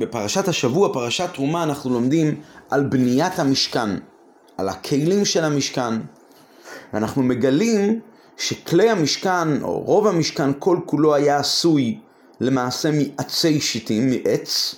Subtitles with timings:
[0.00, 3.90] בפרשת השבוע, פרשת תרומה, אנחנו לומדים על בניית המשכן,
[4.56, 5.94] על הכלים של המשכן.
[6.92, 8.00] ואנחנו מגלים
[8.36, 11.98] שכלי המשכן, או רוב המשכן, כל כולו היה עשוי
[12.40, 14.74] למעשה מעצי שיטים, מעץ,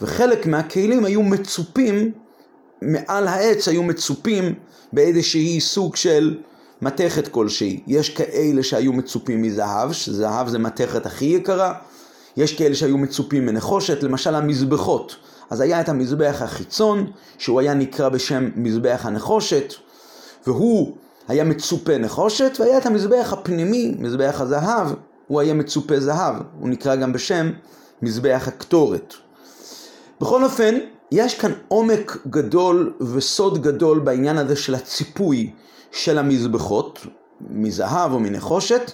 [0.00, 2.12] וחלק מהכלים היו מצופים,
[2.82, 4.54] מעל העץ היו מצופים
[4.92, 6.38] באיזשהי סוג של
[6.82, 7.80] מתכת כלשהי.
[7.86, 11.74] יש כאלה שהיו מצופים מזהב, שזהב זה מתכת הכי יקרה,
[12.36, 15.16] יש כאלה שהיו מצופים מנחושת, למשל המזבחות.
[15.50, 19.74] אז היה את המזבח החיצון, שהוא היה נקרא בשם מזבח הנחושת,
[20.46, 20.96] והוא
[21.28, 24.88] היה מצופה נחושת, והיה את המזבח הפנימי, מזבח הזהב,
[25.26, 27.50] הוא היה מצופה זהב, הוא נקרא גם בשם
[28.02, 29.14] מזבח הקטורת.
[30.20, 30.78] בכל אופן,
[31.12, 35.50] יש כאן עומק גדול וסוד גדול בעניין הזה של הציפוי
[35.90, 37.06] של המזבחות,
[37.50, 38.92] מזהב או מנחושת.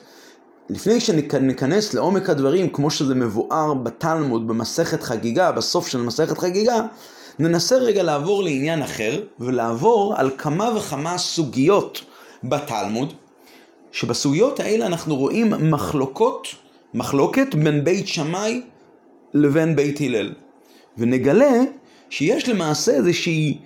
[0.71, 6.81] לפני שניכנס לעומק הדברים, כמו שזה מבואר בתלמוד, במסכת חגיגה, בסוף של מסכת חגיגה,
[7.39, 12.01] ננסה רגע לעבור לעניין אחר, ולעבור על כמה וכמה סוגיות
[12.45, 13.13] בתלמוד,
[13.93, 16.49] שבסוגיות האלה אנחנו רואים מחלוקות,
[16.95, 18.63] מחלוקת בין בית שמאי
[19.35, 20.35] לבין בית הלל.
[20.99, 21.63] ונגלה
[22.11, 23.59] שיש למעשה איזושהי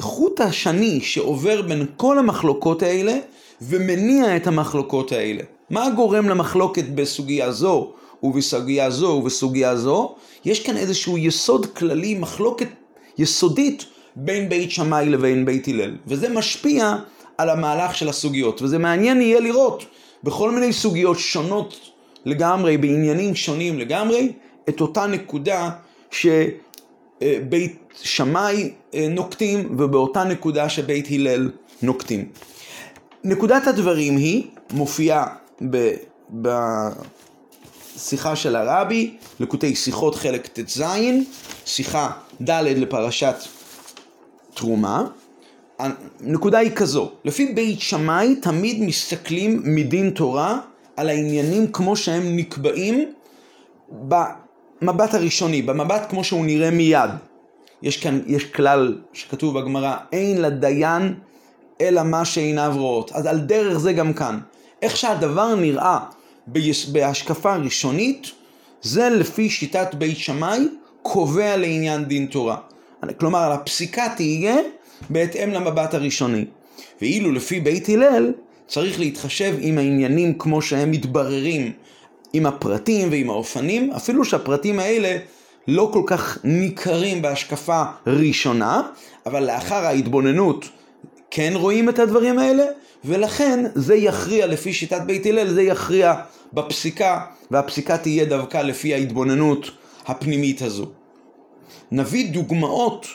[0.00, 3.18] חוט השני שעובר בין כל המחלוקות האלה
[3.62, 5.42] ומניע את המחלוקות האלה.
[5.70, 10.14] מה גורם למחלוקת בסוגיה זו ובסוגיה זו ובסוגיה זו?
[10.44, 12.68] יש כאן איזשהו יסוד כללי, מחלוקת
[13.18, 13.84] יסודית
[14.16, 16.96] בין בית שמאי לבין בית הלל, וזה משפיע
[17.38, 19.84] על המהלך של הסוגיות, וזה מעניין יהיה לראות
[20.22, 21.80] בכל מיני סוגיות שונות
[22.24, 24.32] לגמרי, בעניינים שונים לגמרי,
[24.68, 25.70] את אותה נקודה
[26.10, 31.50] שבית שמאי אה, נוקטים ובאותה נקודה שבית הלל
[31.82, 32.28] נוקטים.
[33.24, 35.26] נקודת הדברים היא, מופיעה
[37.96, 40.82] בשיחה של הרבי, לקוטי שיחות חלק ט"ז,
[41.66, 42.10] שיחה
[42.42, 43.34] ד' לפרשת
[44.54, 45.04] תרומה.
[45.78, 50.60] הנקודה היא כזו, לפי בית שמאי תמיד מסתכלים מדין תורה
[50.96, 53.12] על העניינים כמו שהם נקבעים
[54.08, 57.10] במבט הראשוני, במבט כמו שהוא נראה מיד.
[57.82, 61.14] יש כאן, יש כלל שכתוב בגמרא, אין לדיין
[61.80, 63.12] אלא מה שעיניו רואות.
[63.12, 64.38] אז על דרך זה גם כאן.
[64.84, 65.98] איך שהדבר נראה
[66.92, 68.30] בהשקפה ראשונית,
[68.82, 70.68] זה לפי שיטת בית שמאי
[71.02, 72.56] קובע לעניין דין תורה.
[73.18, 74.56] כלומר, הפסיקה תהיה
[75.10, 76.44] בהתאם למבט הראשוני.
[77.00, 78.32] ואילו לפי בית הלל,
[78.66, 81.72] צריך להתחשב עם העניינים כמו שהם מתבררים
[82.32, 85.16] עם הפרטים ועם האופנים, אפילו שהפרטים האלה
[85.68, 88.82] לא כל כך ניכרים בהשקפה ראשונה,
[89.26, 90.68] אבל לאחר ההתבוננות
[91.30, 92.64] כן רואים את הדברים האלה,
[93.04, 96.14] ולכן זה יכריע לפי שיטת בית הלל, זה יכריע
[96.52, 97.20] בפסיקה,
[97.50, 99.70] והפסיקה תהיה דווקא לפי ההתבוננות
[100.06, 100.86] הפנימית הזו.
[101.90, 103.06] נביא דוגמאות,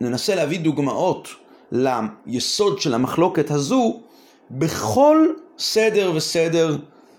[0.00, 1.28] ננסה להביא דוגמאות
[1.72, 4.00] ליסוד של המחלוקת הזו
[4.50, 5.26] בכל
[5.58, 6.76] סדר וסדר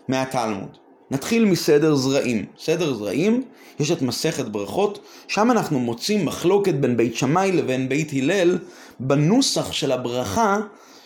[0.07, 0.77] מהתלמוד.
[1.11, 2.45] נתחיל מסדר זרעים.
[2.59, 3.43] סדר זרעים,
[3.79, 8.57] יש את מסכת ברכות, שם אנחנו מוצאים מחלוקת בין בית שמאי לבין בית הלל
[8.99, 10.59] בנוסח של הברכה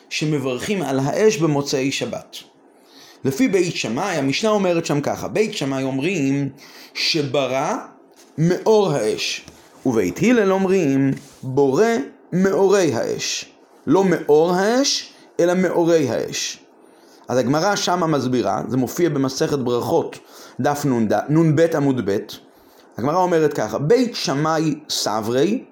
[0.10, 2.38] שמברכים על האש במוצאי שבת.
[3.24, 6.50] לפי בית שמאי, המשנה אומרת שם ככה, בית שמאי אומרים
[6.94, 7.76] שברא
[8.38, 9.46] מאור האש,
[9.86, 11.14] ובית הלל אומרים
[11.44, 11.86] בורא
[12.34, 13.46] מאורי האש.
[13.88, 16.60] לא מאור האש, אלא מאורי האש.
[17.28, 20.20] אז הגמרא שמה מסבירה, זה מופיע במסכת ברכות,
[20.60, 20.86] דף
[21.30, 22.18] נ"ב עמוד ב',
[22.98, 25.64] הגמרא אומרת ככה, בית שמאי סברי,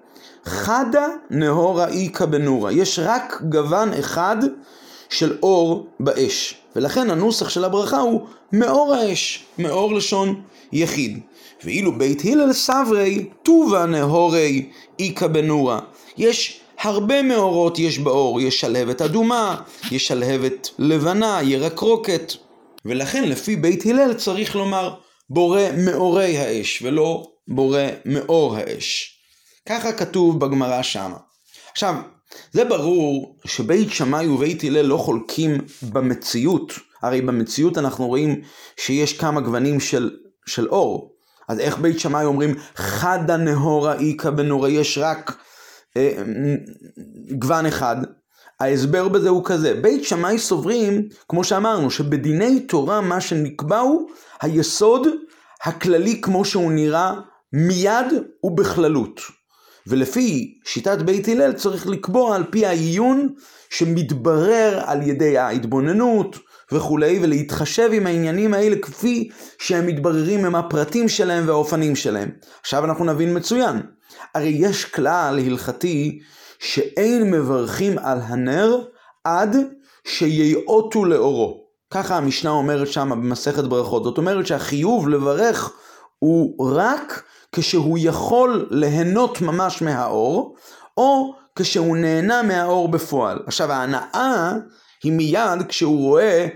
[0.46, 2.72] חדה נהורה איכא בנורה.
[2.72, 4.38] יש רק גוון אחד
[5.10, 6.56] של אור באש.
[6.76, 10.42] ולכן הנוסח של הברכה הוא מאור האש, מאור לשון
[10.72, 11.20] יחיד.
[11.64, 14.70] ואילו בית הלל סברי, טובה נהורי
[15.00, 15.80] איכא בנורה.
[16.18, 22.34] יש הרבה מאורות יש באור, יש שלהבת אדומה, יש שלהבת לבנה, ירקרוקת.
[22.86, 24.94] ולכן לפי בית הלל צריך לומר
[25.30, 29.15] בורא מאורי האש, ולא בורא מאור האש.
[29.70, 31.18] ככה כתוב בגמרא שמה.
[31.72, 31.96] עכשיו,
[32.52, 38.42] זה ברור שבית שמאי ובית הלל לא חולקים במציאות, הרי במציאות אנחנו רואים
[38.78, 41.16] שיש כמה גוונים של, של אור.
[41.48, 45.38] אז איך בית שמאי אומרים חדה נהורה איכא בנורה, יש רק
[45.98, 46.24] אה,
[47.40, 47.96] גוון אחד.
[48.60, 54.10] ההסבר בזה הוא כזה, בית שמאי סוברים, כמו שאמרנו, שבדיני תורה מה שנקבע הוא
[54.42, 55.08] היסוד
[55.64, 57.14] הכללי כמו שהוא נראה
[57.54, 58.06] מיד
[58.44, 59.22] ובכללות.
[59.88, 63.30] ולפי שיטת בית הלל צריך לקבוע על פי העיון
[63.70, 66.38] שמתברר על ידי ההתבוננות
[66.72, 69.30] וכולי, ולהתחשב עם העניינים האלה כפי
[69.60, 72.30] שהם מתבררים עם הפרטים שלהם והאופנים שלהם.
[72.62, 73.82] עכשיו אנחנו נבין מצוין.
[74.36, 76.20] הרי יש כלל הלכתי
[76.60, 78.82] שאין מברכים על הנר
[79.24, 79.56] עד
[80.08, 81.66] שיאותו לאורו.
[81.92, 84.04] ככה המשנה אומרת שם במסכת ברכות.
[84.04, 85.72] זאת אומרת שהחיוב לברך
[86.20, 87.24] הוא רק
[87.56, 90.56] כשהוא יכול ליהנות ממש מהאור,
[90.98, 93.40] או כשהוא נהנה מהאור בפועל.
[93.48, 94.54] עכשיו ההנאה
[95.04, 96.48] היא מיד כשהוא רואה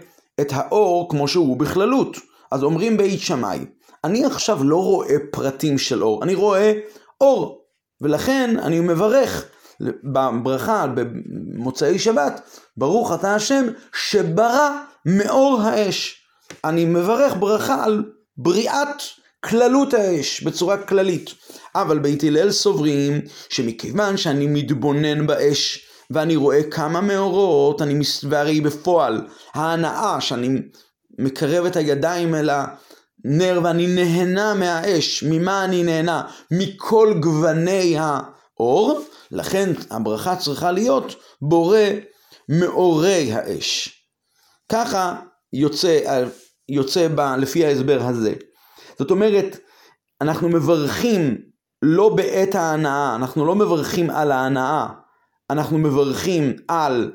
[0.41, 2.17] את האור כמו שהוא בכללות.
[2.51, 3.65] אז אומרים בית שמאי,
[4.03, 6.73] אני עכשיו לא רואה פרטים של אור, אני רואה
[7.21, 7.61] אור,
[8.01, 9.45] ולכן אני מברך
[10.03, 12.41] בברכה במוצאי שבת,
[12.77, 13.65] ברוך אתה השם
[13.95, 14.69] שברא
[15.05, 16.15] מאור האש.
[16.63, 18.03] אני מברך ברכה על
[18.37, 19.01] בריאת
[19.39, 21.30] כללות האש בצורה כללית.
[21.75, 28.24] אבל בית הלל סוברים שמכיוון שאני מתבונן באש ואני רואה כמה מאורות, אני מס...
[28.30, 30.50] והרי בפועל ההנאה שאני
[31.19, 36.24] מקרב את הידיים אל הנר ואני נהנה מהאש, ממה אני נהנה?
[36.51, 39.01] מכל גווני האור,
[39.31, 41.80] לכן הברכה צריכה להיות בורא
[42.50, 43.89] מאורי האש.
[44.71, 45.15] ככה
[45.53, 46.25] יוצא,
[46.69, 48.33] יוצא ב, לפי ההסבר הזה.
[48.99, 49.57] זאת אומרת,
[50.21, 51.37] אנחנו מברכים
[51.81, 54.87] לא בעת ההנאה, אנחנו לא מברכים על ההנאה,
[55.49, 57.11] אנחנו מברכים על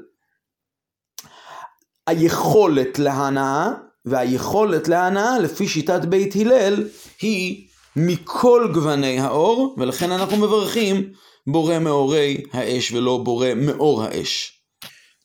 [2.06, 3.70] היכולת להנאה,
[4.04, 6.88] והיכולת להנאה לפי שיטת בית הלל
[7.20, 11.12] היא מכל גווני האור, ולכן אנחנו מברכים
[11.46, 14.60] בורא מאורי האש ולא בורא מאור האש.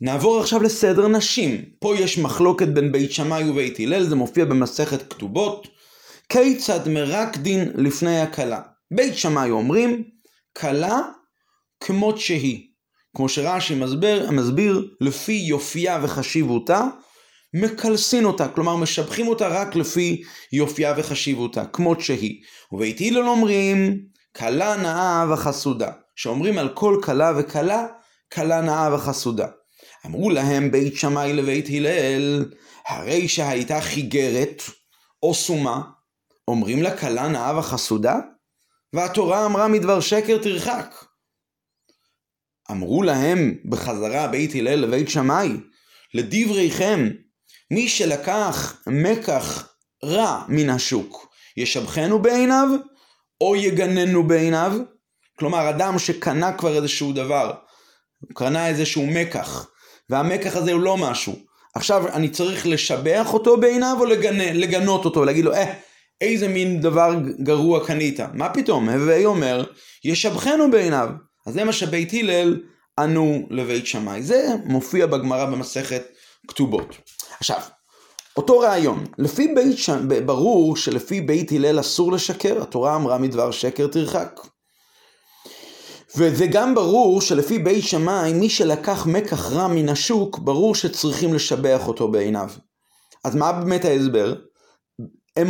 [0.02, 1.66] נעבור עכשיו לסדר נשים.
[1.80, 5.79] פה יש מחלוקת בין בית שמאי ובית הלל, זה מופיע במסכת כתובות.
[6.30, 8.62] כיצד מרק דין לפני הכלה?
[8.92, 10.04] בית שמאי אומרים,
[10.58, 11.00] כלה
[11.80, 12.70] כמות שהיא.
[13.16, 16.84] כמו שרש"י מסביר, מסביר, לפי יופייה וחשיבותה,
[17.54, 20.24] מקלסין אותה, כלומר משבחים אותה רק לפי
[20.54, 22.42] יופייה וחשיבותה, כמות שהיא.
[22.72, 24.00] ובית הלל אומרים,
[24.38, 25.92] כלה נאה וחסודה.
[26.16, 27.88] שאומרים על כל כלה וכלה,
[28.34, 29.48] כלה נאה וחסודה.
[30.06, 32.46] אמרו להם בית שמאי לבית הלל,
[32.88, 34.64] הרי שהייתה חיגרת
[35.24, 35.82] או סומה,
[36.50, 38.16] אומרים לה כלה נאה וחסודה?
[38.94, 40.96] והתורה אמרה מדבר שקר תרחק.
[42.72, 45.50] אמרו להם בחזרה בית הלל לבית שמאי,
[46.14, 47.10] לדבריכם,
[47.72, 49.70] מי שלקח מקח
[50.04, 52.68] רע מן השוק, ישבחנו בעיניו
[53.42, 54.78] או יגננו בעיניו?
[55.40, 57.54] כלומר, אדם שקנה כבר איזשהו דבר,
[58.20, 59.68] הוא קנה איזשהו מקח,
[60.10, 61.36] והמקח הזה הוא לא משהו.
[61.76, 65.74] עכשיו אני צריך לשבח אותו בעיניו או לגנה, לגנות אותו, להגיד לו, אה,
[66.22, 68.20] איזה מין דבר גרוע קנית?
[68.34, 68.90] מה פתאום?
[68.90, 69.64] הווי אומר,
[70.04, 71.10] ישבחנו בעיניו.
[71.48, 72.62] אז זה מה שבית הלל
[73.00, 74.24] ענו לבית שמאי.
[74.24, 76.04] זה מופיע בגמרא במסכת
[76.48, 76.96] כתובות.
[77.40, 77.62] עכשיו,
[78.38, 83.88] אותו רעיון, לפי בית שמאי, ברור שלפי בית הלל אסור לשקר, התורה אמרה מדבר שקר
[83.88, 84.40] תרחק.
[86.18, 91.88] וזה גם ברור שלפי בית שמאי, מי שלקח מקח רע מן השוק, ברור שצריכים לשבח
[91.88, 92.50] אותו בעיניו.
[93.24, 94.34] אז מה באמת ההסבר?
[95.40, 95.50] הם,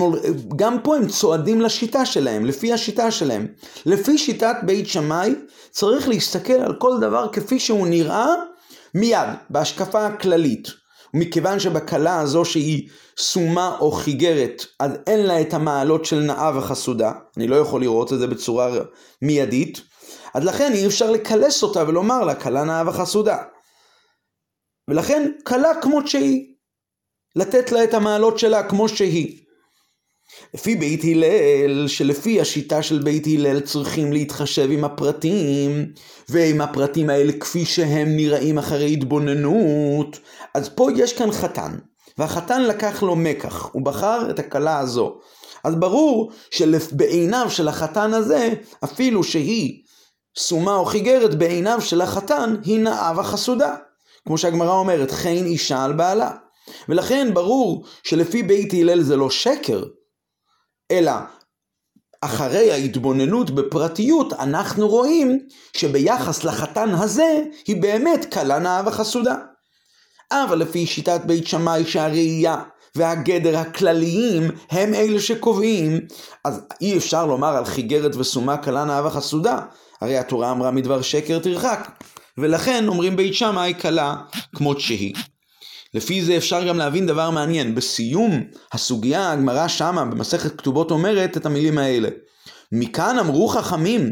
[0.55, 3.47] גם פה הם צועדים לשיטה שלהם, לפי השיטה שלהם.
[3.85, 5.35] לפי שיטת בית שמאי,
[5.71, 8.33] צריך להסתכל על כל דבר כפי שהוא נראה
[8.93, 10.67] מיד, בהשקפה הכללית.
[11.13, 17.11] מכיוון שבכלה הזו שהיא סומה או חיגרת, אז אין לה את המעלות של נאה וחסודה,
[17.37, 18.69] אני לא יכול לראות את זה בצורה
[19.21, 19.81] מיידית,
[20.33, 23.37] אז לכן אי אפשר לקלס אותה ולומר לה כלה נאה וחסודה.
[24.89, 26.45] ולכן כלה כמות שהיא.
[27.35, 29.48] לתת לה את המעלות שלה כמו שהיא.
[30.53, 35.85] לפי בית הלל, שלפי השיטה של בית הלל צריכים להתחשב עם הפרטים,
[36.29, 40.19] ועם הפרטים האלה כפי שהם נראים אחרי התבוננות,
[40.53, 41.75] אז פה יש כאן חתן,
[42.17, 45.19] והחתן לקח לו מקח, הוא בחר את הכלה הזו.
[45.63, 48.49] אז ברור שבעיניו של החתן הזה,
[48.83, 49.81] אפילו שהיא
[50.37, 53.75] סומה או חיגרת בעיניו של החתן היא נאה וחסודה.
[54.25, 56.31] כמו שהגמרא אומרת, חן אישה על בעלה.
[56.89, 59.83] ולכן ברור שלפי בית הלל זה לא שקר,
[60.91, 61.11] אלא
[62.21, 65.39] אחרי ההתבוננות בפרטיות אנחנו רואים
[65.77, 69.35] שביחס לחתן הזה היא באמת קלה נאה וחסודה.
[70.31, 72.63] אבל לפי שיטת בית שמאי שהראייה
[72.95, 75.99] והגדר הכלליים הם אלה שקובעים,
[76.45, 79.59] אז אי אפשר לומר על חיגרת וסומה קלה נאה וחסודה,
[80.01, 81.91] הרי התורה אמרה מדבר שקר תרחק,
[82.37, 84.15] ולכן אומרים בית שמאי קלה
[84.55, 85.15] כמות שהיא.
[85.93, 87.75] לפי זה אפשר גם להבין דבר מעניין.
[87.75, 88.43] בסיום
[88.73, 92.09] הסוגיה, הגמרא שמה במסכת כתובות אומרת את המילים האלה.
[92.71, 94.11] מכאן אמרו חכמים,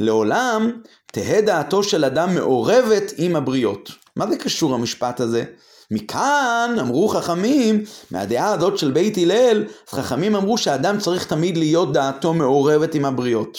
[0.00, 0.70] לעולם
[1.12, 3.90] תהא דעתו של אדם מעורבת עם הבריות.
[4.16, 5.44] מה זה קשור המשפט הזה?
[5.90, 12.34] מכאן אמרו חכמים, מהדעה הזאת של בית הלל, חכמים אמרו שאדם צריך תמיד להיות דעתו
[12.34, 13.58] מעורבת עם הבריות.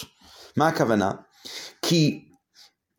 [0.57, 1.11] מה הכוונה?
[1.81, 2.28] כי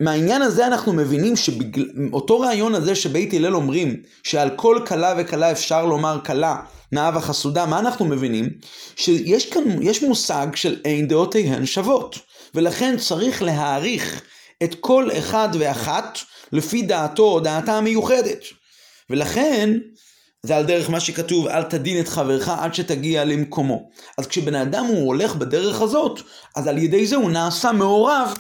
[0.01, 5.87] מהעניין הזה אנחנו מבינים שאותו רעיון הזה שבית הלל אומרים שעל כל כלה וכלה אפשר
[5.87, 6.57] לומר כלה
[6.93, 8.51] נאה וחסודה, מה אנחנו מבינים?
[8.97, 12.19] שיש כאן, יש מושג של אין דעותיהן שוות
[12.55, 14.23] ולכן צריך להעריך
[14.63, 16.19] את כל אחד ואחת
[16.53, 18.45] לפי דעתו או דעתה המיוחדת
[19.11, 19.79] ולכן
[20.43, 23.91] זה על דרך מה שכתוב, אל תדין את חברך עד שתגיע למקומו.
[24.19, 26.21] אז כשבן אדם הוא הולך בדרך הזאת,
[26.57, 28.35] אז על ידי זה הוא נעשה מעורב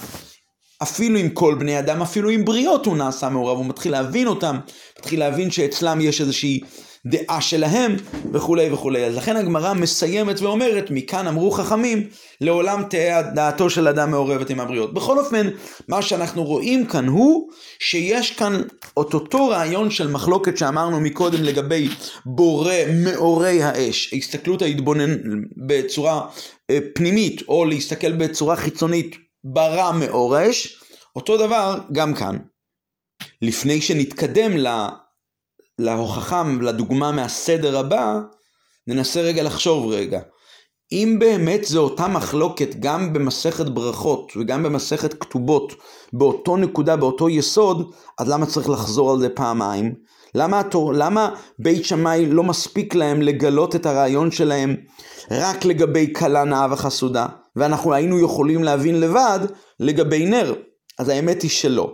[0.82, 4.58] אפילו עם כל בני אדם, אפילו עם בריות הוא נעשה מעורב, הוא מתחיל להבין אותם,
[4.99, 6.60] מתחיל להבין שאצלם יש איזושהי
[7.06, 7.96] דעה שלהם
[8.32, 9.04] וכולי וכולי.
[9.04, 12.08] אז לכן הגמרא מסיימת ואומרת, מכאן אמרו חכמים,
[12.40, 14.94] לעולם תהא דעתו של אדם מעורבת עם הבריות.
[14.94, 15.49] בכל אופן,
[15.88, 21.88] מה שאנחנו רואים כאן הוא שיש כאן את אותו רעיון של מחלוקת שאמרנו מקודם לגבי
[22.26, 25.16] בורא מאורי האש, הסתכלות ההתבונן
[25.66, 26.26] בצורה
[26.70, 30.82] אה, פנימית, או להסתכל בצורה חיצונית ברע מאור האש,
[31.16, 32.37] אותו דבר גם כאן.
[33.42, 34.52] לפני שנתקדם
[35.78, 38.20] להוכחה, לדוגמה מהסדר הבא,
[38.87, 40.20] ננסה רגע לחשוב רגע.
[40.92, 45.73] אם באמת זו אותה מחלוקת גם במסכת ברכות וגם במסכת כתובות,
[46.12, 49.94] באותו נקודה, באותו יסוד, אז למה צריך לחזור על זה פעמיים?
[50.35, 54.76] למה, התור, למה בית שמאי לא מספיק להם לגלות את הרעיון שלהם
[55.30, 57.26] רק לגבי כלה נאה וחסודה,
[57.57, 59.40] ואנחנו היינו יכולים להבין לבד
[59.80, 60.54] לגבי נר?
[60.99, 61.92] אז האמת היא שלא.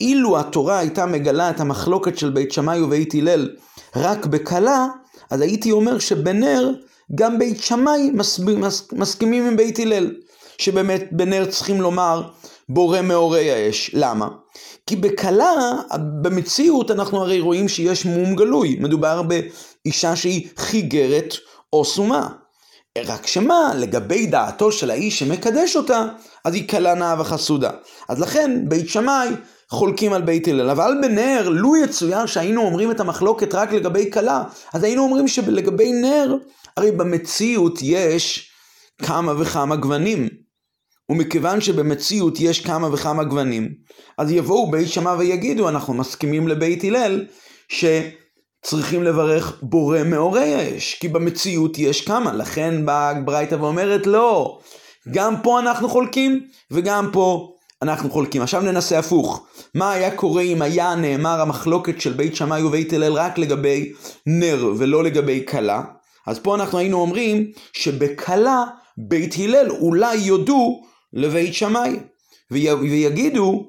[0.00, 3.50] אילו התורה הייתה מגלה את המחלוקת של בית שמאי ובית הלל
[3.96, 4.86] רק בכלה,
[5.30, 6.72] אז הייתי אומר שבנר
[7.14, 10.14] גם בית שמאי מס, מס, מסכימים עם בית הלל,
[10.58, 12.22] שבאמת בנר צריכים לומר
[12.68, 13.90] בורא מאורי האש.
[13.94, 14.28] למה?
[14.86, 15.72] כי בכלה,
[16.22, 21.34] במציאות אנחנו הרי רואים שיש מום גלוי, מדובר באישה שהיא חיגרת
[21.72, 22.28] או סומה.
[23.06, 26.06] רק שמה, לגבי דעתו של האיש שמקדש אותה,
[26.44, 27.70] אז היא כלה נאה וחסודה.
[28.08, 29.28] אז לכן בית שמאי
[29.70, 30.70] חולקים על בית הלל.
[30.70, 35.92] אבל בנר, לו יצויר שהיינו אומרים את המחלוקת רק לגבי כלה, אז היינו אומרים שלגבי
[35.92, 36.36] נר,
[36.76, 38.50] הרי במציאות יש
[39.02, 40.28] כמה וכמה גוונים.
[41.10, 43.68] ומכיוון שבמציאות יש כמה וכמה גוונים,
[44.18, 47.26] אז יבואו בית שמע ויגידו, אנחנו מסכימים לבית הלל,
[48.66, 54.58] שצריכים לברך בורא מאורי האש, כי במציאות יש כמה, לכן באה ברייתא ואומרת, לא,
[55.10, 58.42] גם פה אנחנו חולקים, וגם פה אנחנו חולקים.
[58.42, 59.46] עכשיו ננסה הפוך.
[59.74, 63.92] מה היה קורה אם היה נאמר המחלוקת של בית שמאי ובית הלל רק לגבי
[64.26, 65.82] נר ולא לגבי כלה?
[66.26, 68.64] אז פה אנחנו היינו אומרים שבכלה
[68.98, 70.80] בית הלל אולי יודו
[71.12, 71.96] לבית שמאי
[72.50, 73.68] ויגידו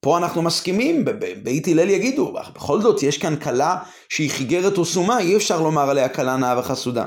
[0.00, 1.04] שפה אנחנו מסכימים,
[1.42, 3.76] בית הלל יגידו, בכל זאת יש כאן כלה
[4.08, 7.04] שהיא חיגרת או סומה, אי אפשר לומר עליה כלה נאה וחסודה.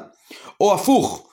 [0.62, 1.28] או הפוך,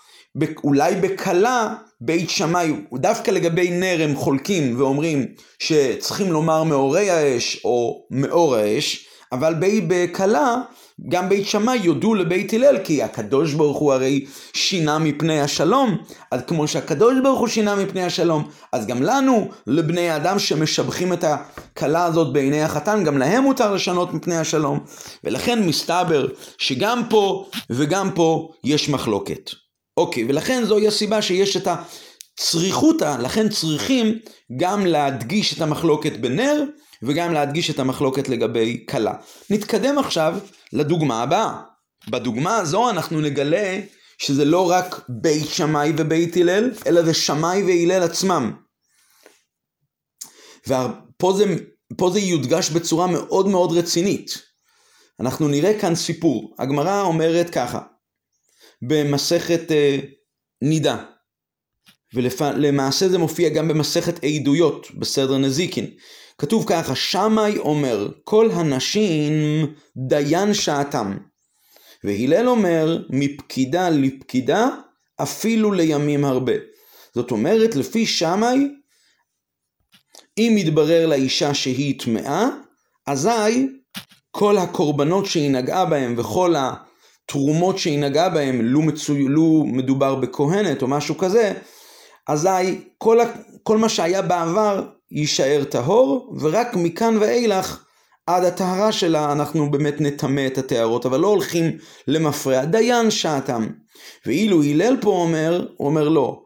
[0.65, 5.27] אולי בכלה בית שמאי, דווקא לגבי נר הם חולקים ואומרים
[5.59, 9.55] שצריכים לומר מאורי האש או מאור האש, אבל
[9.89, 10.57] בכלה
[11.09, 15.97] גם בית שמאי יודו לבית הלל, כי הקדוש ברוך הוא הרי שינה מפני השלום,
[16.31, 21.25] אז כמו שהקדוש ברוך הוא שינה מפני השלום, אז גם לנו, לבני האדם שמשבחים את
[21.25, 24.81] הכלה הזאת בעיני החתן, גם להם מותר לשנות מפני השלום.
[25.25, 26.29] ולכן מסתבר
[26.59, 29.51] שגם פה וגם פה יש מחלוקת.
[29.97, 34.19] אוקיי, ולכן זוהי הסיבה שיש את הצריכותא, לכן צריכים
[34.57, 36.65] גם להדגיש את המחלוקת בנר,
[37.07, 39.15] וגם להדגיש את המחלוקת לגבי כלה.
[39.51, 40.39] נתקדם עכשיו
[40.73, 41.63] לדוגמה הבאה.
[42.11, 43.81] בדוגמה הזו אנחנו נגלה
[44.19, 48.53] שזה לא רק בית שמאי ובית הלל, אלא זה שמאי והלל עצמם.
[50.67, 51.45] ופה זה,
[52.13, 54.47] זה יודגש בצורה מאוד מאוד רצינית.
[55.21, 56.55] אנחנו נראה כאן סיפור.
[56.59, 57.81] הגמרא אומרת ככה,
[58.83, 59.99] במסכת אה,
[60.63, 61.05] נידה,
[62.15, 65.91] ולמעשה זה מופיע גם במסכת עדויות בסדר נזיקין.
[66.39, 69.33] כתוב ככה, שמאי אומר, כל הנשים
[69.97, 71.17] דיין שעתם.
[72.05, 74.69] והלל אומר, מפקידה לפקידה,
[75.23, 76.53] אפילו לימים הרבה.
[77.15, 78.69] זאת אומרת, לפי שמאי,
[80.39, 82.49] אם יתברר לאישה שהיא טמאה,
[83.07, 83.69] אזי
[84.31, 89.15] כל הקורבנות שהיא נגעה בהם וכל התרומות שהיא נגעה בהם, לו, מצו...
[89.15, 91.53] לו מדובר בכהנת או משהו כזה,
[92.29, 93.25] אזי כל, ה...
[93.63, 97.85] כל מה שהיה בעבר יישאר טהור, ורק מכאן ואילך
[98.27, 102.65] עד הטהרה שלה אנחנו באמת נטמא את הטהרות, אבל לא הולכים למפרע.
[102.65, 103.67] דיין שעתם.
[104.27, 106.43] ואילו הלל פה אומר, הוא אומר לא.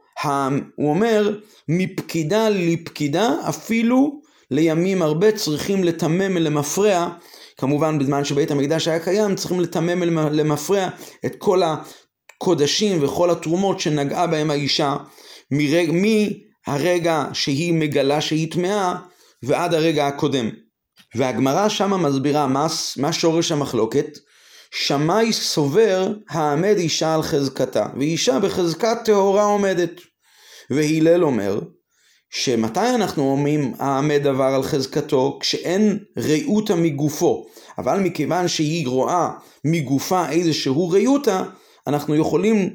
[0.76, 1.38] הוא אומר,
[1.68, 7.08] מפקידה לפקידה, אפילו לימים הרבה צריכים לטמא למפרע,
[7.56, 10.02] כמובן בזמן שבית המקדש היה קיים צריכים לטמם
[10.32, 10.88] למפרע
[11.26, 14.96] את כל הקודשים וכל התרומות שנגעה בהם האישה
[15.50, 15.90] מרג...
[16.68, 18.94] מהרגע שהיא מגלה שהיא טמאה
[19.42, 20.50] ועד הרגע הקודם.
[21.14, 24.18] והגמרא שמה מסבירה מה, מה שורש המחלוקת.
[24.74, 30.00] שמאי סובר העמד אישה על חזקתה, ואישה בחזקת טהורה עומדת.
[30.70, 31.60] והלל אומר
[32.30, 35.38] שמתי אנחנו אומרים העמד דבר על חזקתו?
[35.40, 37.46] כשאין ראותה מגופו.
[37.78, 39.30] אבל מכיוון שהיא רואה
[39.64, 41.42] מגופה איזשהו ראותה,
[41.86, 42.70] אנחנו יכולים,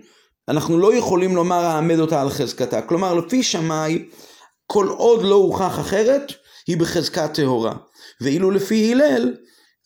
[0.49, 2.81] אנחנו לא יכולים לומר העמד אותה על חזקתה.
[2.81, 4.05] כלומר, לפי שמאי,
[4.67, 6.31] כל עוד לא הוכח אחרת,
[6.67, 7.73] היא בחזקת טהורה.
[8.21, 9.33] ואילו לפי הלל,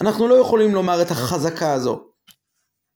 [0.02, 2.00] אנחנו לא יכולים לומר את החזקה הזו.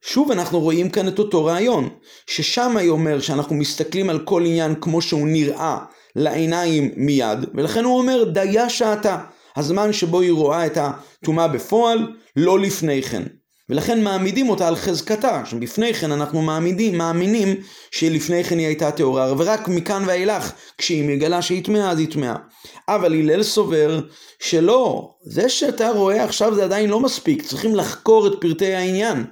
[0.06, 1.90] שוב אנחנו רואים כאן את אותו רעיון,
[2.28, 5.78] ששם היא אומר שאנחנו מסתכלים על כל עניין כמו שהוא נראה
[6.16, 9.24] לעיניים מיד, ולכן הוא אומר דיה שעתה,
[9.56, 13.24] הזמן שבו היא רואה את הטומאה בפועל, לא לפני כן.
[13.70, 17.56] ולכן מעמידים אותה על חזקתה, שלפני כן אנחנו מעמידים, מאמינים
[17.92, 22.36] שלפני כן היא הייתה טהורה, ורק מכאן ואילך, כשהיא מגלה שהיא טמאה, אז היא טמאה.
[22.88, 24.00] אבל הלל סובר
[24.40, 29.26] שלא, זה שאתה רואה עכשיו זה עדיין לא מספיק, צריכים לחקור את פרטי העניין.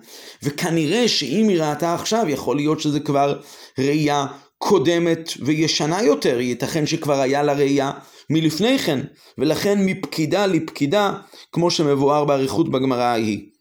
[0.43, 3.39] וכנראה שאם היא ראתה עכשיו, יכול להיות שזה כבר
[3.79, 4.25] ראייה
[4.57, 7.91] קודמת וישנה יותר, ייתכן שכבר היה לה ראייה
[8.29, 8.99] מלפני כן,
[9.37, 11.13] ולכן מפקידה לפקידה,
[11.51, 13.51] כמו שמבואר באריכות בגמרא ההיא.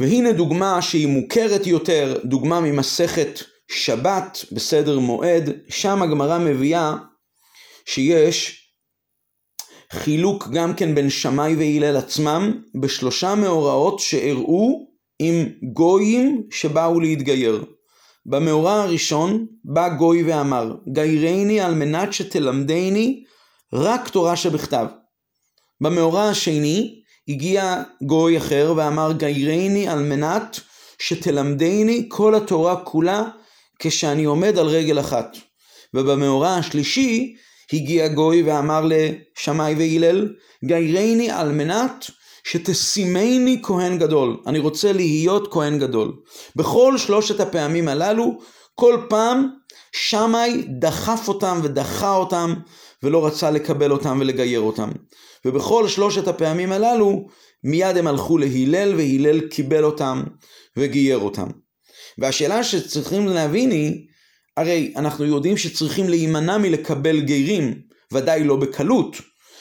[0.00, 6.94] והנה דוגמה שהיא מוכרת יותר, דוגמה ממסכת שבת בסדר מועד, שם הגמרא מביאה
[7.86, 8.62] שיש
[9.92, 17.64] חילוק גם כן בין שמאי והלל עצמם בשלושה מאורעות שאירעו עם גויים שבאו להתגייר.
[18.26, 23.24] במאורע הראשון בא גוי ואמר, גיירני על מנת שתלמדני
[23.72, 24.86] רק תורה שבכתב.
[25.80, 30.60] במאורע השני הגיע גוי אחר ואמר גיירני על מנת
[30.98, 33.24] שתלמדני כל התורה כולה
[33.78, 35.36] כשאני עומד על רגל אחת.
[35.94, 37.36] ובמאורע השלישי
[37.72, 40.34] הגיע גוי ואמר לשמאי והלל
[40.64, 42.10] גיירני על מנת
[42.44, 44.36] שתשימני כהן גדול.
[44.46, 46.12] אני רוצה להיות כהן גדול.
[46.56, 48.38] בכל שלושת הפעמים הללו,
[48.74, 49.48] כל פעם
[49.92, 52.54] שמאי דחף אותם ודחה אותם
[53.02, 54.90] ולא רצה לקבל אותם ולגייר אותם.
[55.46, 57.26] ובכל שלושת הפעמים הללו
[57.64, 60.22] מיד הם הלכו להלל והלל קיבל אותם
[60.76, 61.46] וגייר אותם.
[62.18, 64.06] והשאלה שצריכים להבין היא,
[64.56, 67.74] הרי אנחנו יודעים שצריכים להימנע מלקבל גיירים,
[68.12, 69.16] ודאי לא בקלות.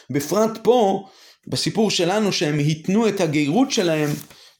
[0.10, 1.06] בפרט פה,
[1.48, 4.10] בסיפור שלנו, שהם התנו את הגיירות שלהם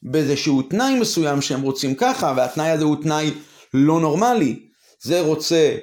[0.02, 3.30] באיזשהו תנאי מסוים שהם רוצים ככה, והתנאי הזה הוא תנאי
[3.74, 4.56] לא נורמלי.
[5.02, 5.76] זה רוצה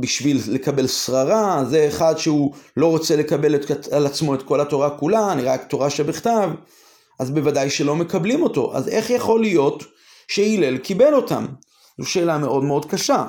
[0.00, 4.90] בשביל לקבל שררה, זה אחד שהוא לא רוצה לקבל את, על עצמו את כל התורה
[4.90, 6.50] כולה, אני רק תורה שבכתב,
[7.20, 8.76] אז בוודאי שלא מקבלים אותו.
[8.76, 9.84] אז איך יכול להיות
[10.28, 11.46] שהלל קיבל אותם?
[12.00, 13.24] זו שאלה מאוד מאוד קשה.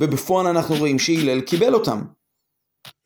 [0.00, 2.02] ובפועל אנחנו רואים שהלל קיבל אותם.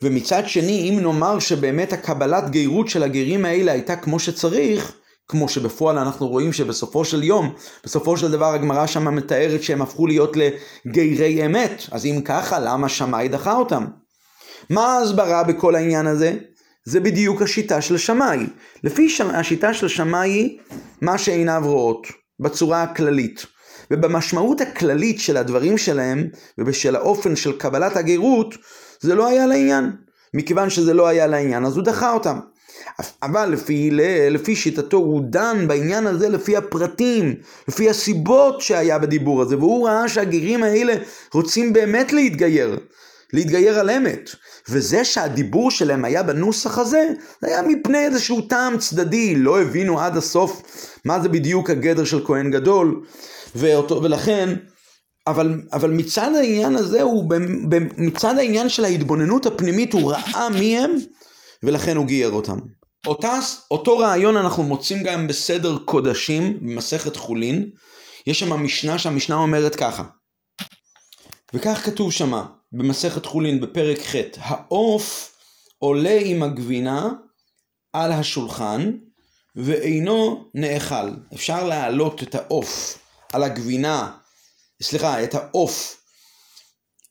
[0.03, 4.93] ומצד שני, אם נאמר שבאמת הקבלת גירות של הגרים האלה הייתה כמו שצריך,
[5.29, 7.55] כמו שבפועל אנחנו רואים שבסופו של יום,
[7.85, 10.37] בסופו של דבר הגמרא שמה מתארת שהם הפכו להיות
[10.87, 11.83] לגירי אמת.
[11.91, 13.87] אז אם ככה, למה שמאי דחה אותם?
[14.71, 16.37] מה ההסברה בכל העניין הזה?
[16.85, 18.47] זה בדיוק השיטה של שמאי.
[18.85, 19.21] לפי ש...
[19.21, 20.59] השיטה של שמאי
[21.01, 22.07] מה שעיניו רואות,
[22.41, 23.47] בצורה הכללית.
[23.91, 28.55] ובמשמעות הכללית של הדברים שלהם, ובשל האופן של קבלת הגרות,
[29.01, 29.93] זה לא היה לעניין.
[30.35, 32.39] מכיוון שזה לא היה לעניין, אז הוא דחה אותם.
[33.23, 33.91] אבל לפי,
[34.31, 37.35] לפי שיטתו הוא דן בעניין הזה לפי הפרטים,
[37.69, 40.95] לפי הסיבות שהיה בדיבור הזה, והוא ראה שהגרים האלה
[41.35, 42.79] רוצים באמת להתגייר,
[43.33, 44.31] להתגייר על אמת.
[44.69, 47.09] וזה שהדיבור שלהם היה בנוסח הזה,
[47.41, 50.63] זה היה מפני איזשהו טעם צדדי, לא הבינו עד הסוף
[51.05, 53.03] מה זה בדיוק הגדר של כהן גדול,
[53.55, 54.55] ואותו, ולכן,
[55.27, 57.33] אבל, אבל מצד העניין הזה, הוא,
[57.97, 60.91] מצד העניין של ההתבוננות הפנימית, הוא ראה מי הם,
[61.63, 62.59] ולכן הוא גייר אותם.
[63.07, 63.39] אותה,
[63.71, 67.71] אותו רעיון אנחנו מוצאים גם בסדר קודשים, במסכת חולין.
[68.27, 70.05] יש שם משנה שהמשנה אומרת ככה.
[71.55, 75.37] וכך כתוב שמה, במסכת חולין בפרק ח', העוף
[75.79, 77.09] עולה עם הגבינה
[77.93, 78.93] על השולחן
[79.57, 81.11] ואינו נאכל.
[81.35, 82.99] אפשר להעלות את העוף
[83.33, 84.13] על הגבינה,
[84.83, 86.02] סליחה, את העוף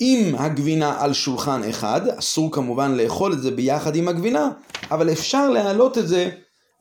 [0.03, 4.49] עם הגבינה על שולחן אחד, אסור כמובן לאכול את זה ביחד עם הגבינה,
[4.91, 6.29] אבל אפשר להעלות את זה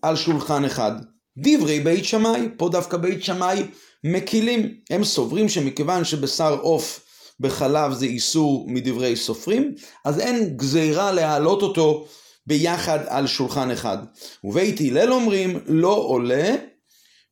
[0.02, 0.92] על שולחן אחד.
[1.38, 3.62] דברי בית שמאי, פה דווקא בית שמאי
[4.04, 7.00] מקילים, הם סוברים שמכיוון שבשר עוף
[7.40, 12.06] בחלב זה איסור מדברי סופרים, אז אין גזירה להעלות אותו
[12.46, 13.98] ביחד על שולחן אחד.
[14.44, 16.54] ובית הלל אומרים לא עולה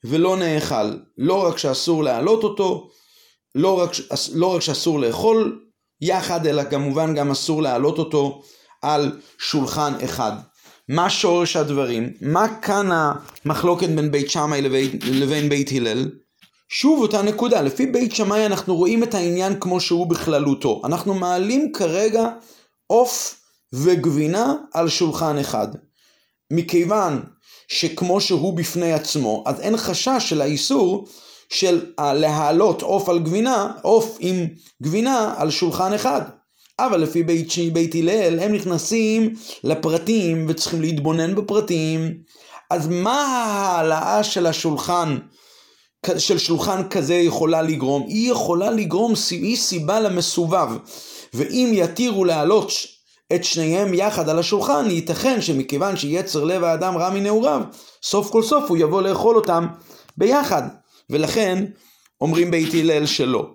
[0.04, 0.96] ולא נאכל.
[1.18, 2.88] לא רק שאסור להעלות אותו,
[3.54, 3.90] לא רק,
[4.34, 5.67] לא רק שאסור לאכול
[6.00, 8.42] יחד, אלא כמובן גם אסור להעלות אותו
[8.82, 10.32] על שולחן אחד.
[10.88, 12.12] מה שורש הדברים?
[12.20, 16.10] מה כאן המחלוקת בין בית שמאי לבין, לבין בית הלל?
[16.68, 20.82] שוב אותה נקודה, לפי בית שמאי אנחנו רואים את העניין כמו שהוא בכללותו.
[20.84, 22.28] אנחנו מעלים כרגע
[22.86, 23.40] עוף
[23.72, 25.68] וגבינה על שולחן אחד.
[26.52, 27.22] מכיוון
[27.68, 31.08] שכמו שהוא בפני עצמו, אז אין חשש של האיסור
[31.48, 34.46] של להעלות עוף על גבינה, עוף עם
[34.82, 36.22] גבינה על שולחן אחד.
[36.78, 39.34] אבל לפי בית, בית הלל הם נכנסים
[39.64, 42.14] לפרטים וצריכים להתבונן בפרטים.
[42.70, 45.18] אז מה ההעלאה של השולחן,
[46.18, 48.04] של שולחן כזה יכולה לגרום?
[48.08, 50.68] היא יכולה לגרום, היא סיבה למסובב.
[51.34, 52.72] ואם יתירו להעלות
[53.34, 57.60] את שניהם יחד על השולחן, ייתכן שמכיוון שיצר לב האדם רע מנעוריו,
[58.02, 59.66] סוף כל סוף הוא יבוא לאכול אותם
[60.16, 60.62] ביחד.
[61.10, 61.64] ולכן
[62.20, 63.50] אומרים בית הלל שלא.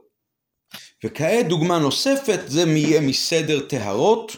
[1.05, 4.35] וכעת דוגמה נוספת, זה יהיה מסדר טהרות,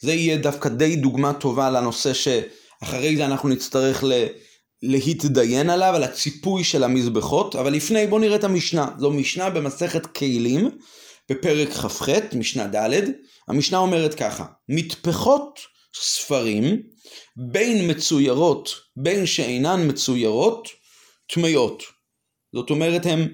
[0.00, 4.26] זה יהיה דווקא די דוגמה טובה לנושא שאחרי זה אנחנו נצטרך ל...
[4.82, 8.88] להתדיין עליו, על הציפוי של המזבחות, אבל לפני בואו נראה את המשנה.
[8.98, 10.70] זו משנה במסכת כלים,
[11.30, 13.00] בפרק כ"ח, משנה ד',
[13.48, 15.60] המשנה אומרת ככה, מטפחות
[15.96, 16.82] ספרים
[17.36, 20.68] בין מצוירות, בין שאינן מצוירות,
[21.32, 21.97] טמאות.
[22.54, 23.28] זאת אומרת, הם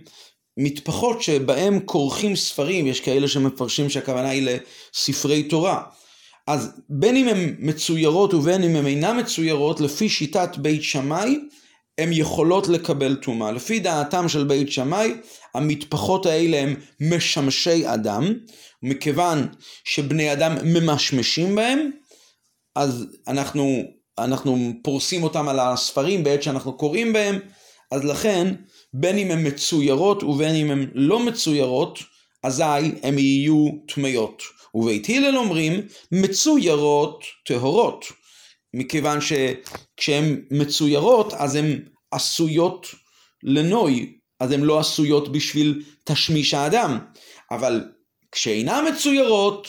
[0.57, 4.49] מטפחות שבהם כורכים ספרים, יש כאלה שמפרשים שהכוונה היא
[4.95, 5.83] לספרי תורה.
[6.47, 11.39] אז בין אם הן מצוירות ובין אם הן אינן מצוירות, לפי שיטת בית שמאי,
[11.99, 13.53] הן יכולות לקבל טומאה.
[13.53, 15.15] לפי דעתם של בית שמאי,
[15.55, 18.35] המטפחות האלה הן משמשי אדם,
[18.83, 19.49] מכיוון
[19.85, 21.91] שבני אדם ממשמשים בהם,
[22.77, 23.83] אז אנחנו,
[24.19, 27.39] אנחנו פורסים אותם על הספרים בעת שאנחנו קוראים בהם,
[27.91, 28.55] אז לכן
[28.95, 31.99] בין אם הן מצוירות ובין אם הן לא מצוירות,
[32.43, 34.43] אזי הן יהיו טמאות.
[34.75, 35.81] ובית הלל אומרים
[36.13, 38.05] מצוירות טהורות,
[38.75, 41.79] מכיוון שכשהן מצוירות אז הן
[42.11, 42.87] עשויות
[43.43, 46.99] לנוי, אז הן לא עשויות בשביל תשמיש האדם,
[47.51, 47.85] אבל
[48.33, 49.69] כשאינן מצוירות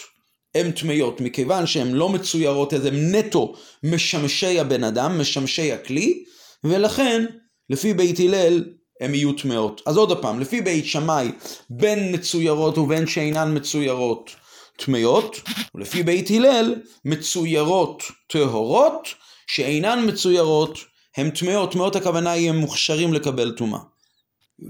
[0.55, 6.23] הן טמאות, מכיוון שהן לא מצוירות אז הן נטו משמשי הבן אדם, משמשי הכלי,
[6.63, 7.25] ולכן
[7.69, 8.63] לפי בית הלל
[9.01, 9.81] הם יהיו טמאות.
[9.85, 11.31] אז עוד פעם, לפי בית שמאי,
[11.69, 14.31] בין מצוירות ובין שאינן מצוירות
[14.77, 15.41] טמאות,
[15.75, 19.07] ולפי בית הלל, מצוירות טהורות,
[19.47, 20.79] שאינן מצוירות
[21.17, 21.71] הן טמאות.
[21.71, 23.79] טמאות הכוונה היא הם מוכשרים לקבל טומאה.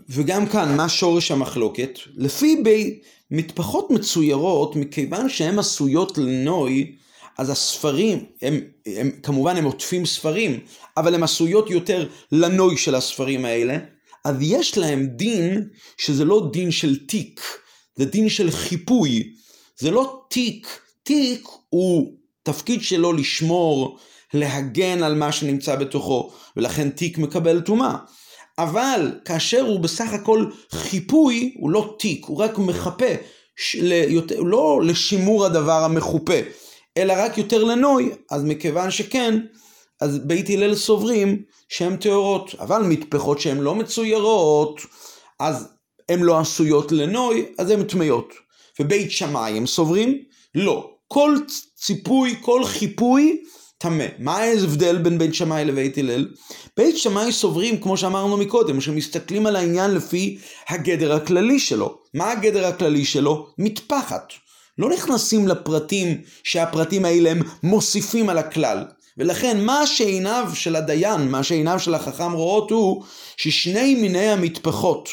[0.09, 1.99] וגם כאן, מה שורש המחלוקת?
[2.15, 2.99] לפי בי...
[3.31, 6.95] מטפחות מצוירות, מכיוון שהן עשויות לנוי,
[7.37, 10.59] אז הספרים, הם, הם כמובן הם עוטפים ספרים,
[10.97, 13.77] אבל הן עשויות יותר לנוי של הספרים האלה,
[14.25, 17.41] אז יש להם דין שזה לא דין של תיק,
[17.95, 19.33] זה דין של חיפוי.
[19.77, 23.99] זה לא תיק, תיק הוא תפקיד שלו לשמור,
[24.33, 27.95] להגן על מה שנמצא בתוכו, ולכן תיק מקבל טומאה.
[28.57, 33.13] אבל כאשר הוא בסך הכל חיפוי, הוא לא תיק, הוא רק מחפה,
[33.75, 36.39] ליותר, לא לשימור הדבר המחופה,
[36.97, 39.39] אלא רק יותר לנוי, אז מכיוון שכן,
[40.01, 44.81] אז בית הלל סוברים שהן טהורות, אבל מטפחות שהן לא מצוירות,
[45.39, 45.67] אז
[46.09, 48.33] הן לא עשויות לנוי, אז הן טמאות.
[48.79, 50.17] ובית שמאי הם סוברים?
[50.55, 50.91] לא.
[51.07, 51.35] כל
[51.75, 53.41] ציפוי, כל חיפוי,
[53.77, 54.05] טמא.
[54.19, 56.27] מה ההבדל בין בית שמאי לבית הלל?
[56.77, 60.37] בית שמאי סוברים, כמו שאמרנו מקודם, שמסתכלים על העניין לפי
[60.69, 61.97] הגדר הכללי שלו.
[62.13, 63.47] מה הגדר הכללי שלו?
[63.57, 64.33] מטפחת.
[64.77, 68.83] לא נכנסים לפרטים שהפרטים האלה הם מוסיפים על הכלל.
[69.17, 73.03] ולכן מה שעיניו של הדיין, מה שעיניו של החכם רואות הוא
[73.37, 75.09] ששני מיני המטפחות,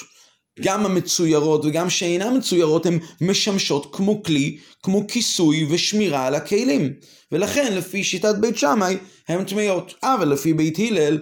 [0.61, 6.93] גם המצוירות וגם שאינן מצוירות, הן משמשות כמו כלי, כמו כיסוי ושמירה על הכלים.
[7.33, 8.97] ולכן לפי שיטת בית שמאי
[9.29, 9.95] הן טמאות.
[10.03, 11.19] אבל לפי בית הלל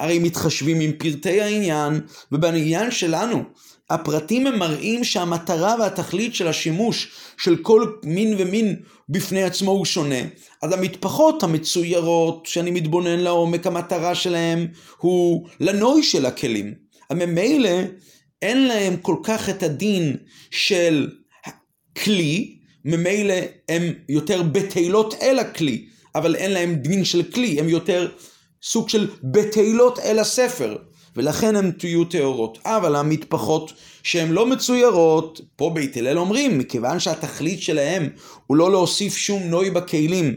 [0.00, 2.00] הרי מתחשבים עם פרטי העניין,
[2.32, 3.42] ובעניין שלנו
[3.90, 8.76] הפרטים הם מראים שהמטרה והתכלית של השימוש של כל מין ומין
[9.08, 10.20] בפני עצמו הוא שונה.
[10.62, 14.66] אז המטפחות המצוירות, שאני מתבונן לעומק, המטרה שלהם
[14.98, 16.74] הוא לנוי של הכלים.
[17.12, 17.70] ממילא
[18.42, 20.16] אין להם כל כך את הדין
[20.50, 21.10] של
[22.04, 23.34] כלי, ממילא
[23.68, 28.08] הם יותר בטלות אל הכלי, אבל אין להם דין של כלי, הם יותר
[28.62, 30.76] סוג של בטלות אל הספר.
[31.16, 32.58] ולכן הן תהיו טהורות.
[32.64, 33.72] אבל המטפחות
[34.02, 38.08] שהן לא מצוירות, פה בית הלל אומרים, מכיוון שהתכלית שלהם
[38.46, 40.36] הוא לא להוסיף שום נוי בכלים,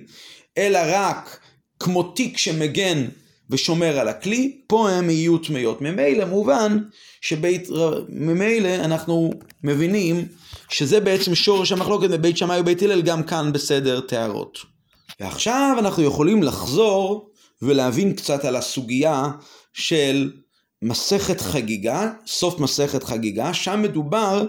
[0.57, 1.39] אלא רק
[1.79, 3.05] כמו תיק שמגן
[3.49, 5.81] ושומר על הכלי, פה הם יהיו טמאות.
[5.81, 6.77] ממילא מובן
[7.21, 7.67] שבית,
[8.09, 9.31] ממילא אנחנו
[9.63, 10.25] מבינים
[10.69, 14.57] שזה בעצם שורש המחלוקת בבית שמאי ובית הלל גם כאן בסדר טהרות.
[15.19, 17.29] ועכשיו אנחנו יכולים לחזור
[17.61, 19.29] ולהבין קצת על הסוגיה
[19.73, 20.31] של
[20.81, 24.47] מסכת חגיגה, סוף מסכת חגיגה, שם מדובר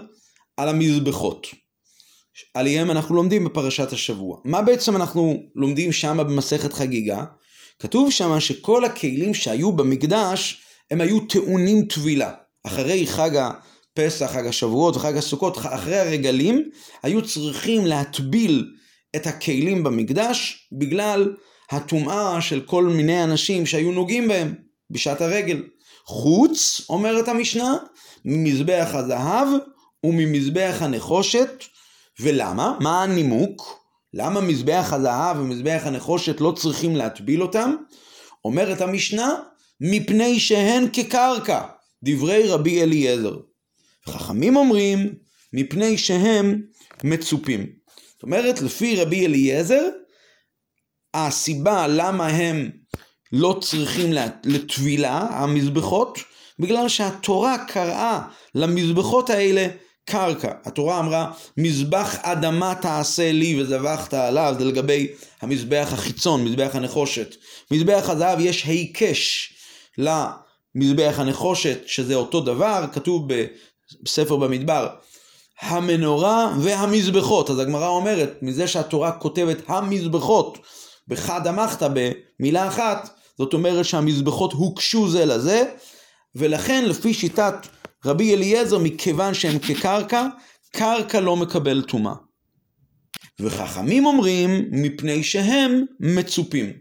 [0.57, 1.47] על המזבחות.
[2.53, 4.37] עליהם אנחנו לומדים בפרשת השבוע.
[4.45, 7.23] מה בעצם אנחנו לומדים שם במסכת חגיגה?
[7.79, 10.61] כתוב שם שכל הכלים שהיו במקדש
[10.91, 12.31] הם היו טעונים טבילה.
[12.63, 16.69] אחרי חג הפסח, חג השבועות וחג הסוכות, אחרי הרגלים,
[17.03, 18.71] היו צריכים להטביל
[19.15, 21.35] את הכלים במקדש בגלל
[21.71, 24.55] הטומאה של כל מיני אנשים שהיו נוגעים בהם
[24.91, 25.63] בשעת הרגל.
[26.09, 27.77] חוץ, אומרת המשנה,
[28.25, 29.47] ממזבח הזהב
[30.03, 31.63] וממזבח הנחושת.
[32.19, 32.77] ולמה?
[32.81, 33.83] מה הנימוק?
[34.13, 37.75] למה מזבח הזהב ומזבח הנחושת לא צריכים להטביל אותם?
[38.45, 39.35] אומרת המשנה,
[39.81, 41.61] מפני שהן כקרקע,
[42.03, 43.37] דברי רבי אליעזר.
[44.05, 45.13] חכמים אומרים,
[45.53, 46.61] מפני שהם
[47.03, 47.65] מצופים.
[48.13, 49.89] זאת אומרת, לפי רבי אליעזר,
[51.13, 52.69] הסיבה למה הם
[53.31, 54.13] לא צריכים
[54.43, 56.19] לטבילה, המזבחות,
[56.59, 58.21] בגלל שהתורה קראה
[58.55, 59.67] למזבחות האלה
[60.05, 60.51] קרקע.
[60.65, 65.07] התורה אמרה, מזבח אדמה תעשה לי וזבחת עליו, זה לגבי
[65.41, 67.35] המזבח החיצון, מזבח הנחושת.
[67.71, 69.53] מזבח הזהב יש היקש
[69.97, 73.27] למזבח הנחושת, שזה אותו דבר, כתוב
[74.03, 74.87] בספר במדבר,
[75.61, 77.49] המנורה והמזבחות.
[77.49, 80.57] אז הגמרא אומרת, מזה שהתורה כותבת המזבחות,
[81.07, 85.63] בחד אמחת במילה אחת, זאת אומרת שהמזבחות הוקשו זה לזה,
[86.35, 87.53] ולכן לפי שיטת
[88.05, 90.27] רבי אליעזר, מכיוון שהם כקרקע,
[90.71, 92.13] קרקע לא מקבל טומאה.
[93.41, 96.73] וחכמים אומרים, מפני שהם מצופים.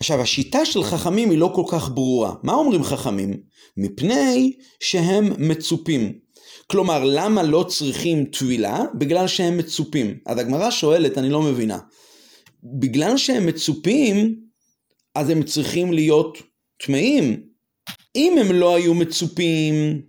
[0.00, 2.34] עכשיו, השיטה של חכמים היא לא כל כך ברורה.
[2.42, 3.40] מה אומרים חכמים?
[3.76, 6.18] מפני שהם מצופים.
[6.66, 8.80] כלומר, למה לא צריכים טבילה?
[8.94, 10.18] בגלל שהם מצופים.
[10.26, 11.78] אז הגמרא שואלת, אני לא מבינה.
[12.64, 14.40] בגלל שהם מצופים,
[15.14, 16.38] אז הם צריכים להיות
[16.86, 17.42] טמאים.
[18.16, 20.02] אם הם לא היו מצופים,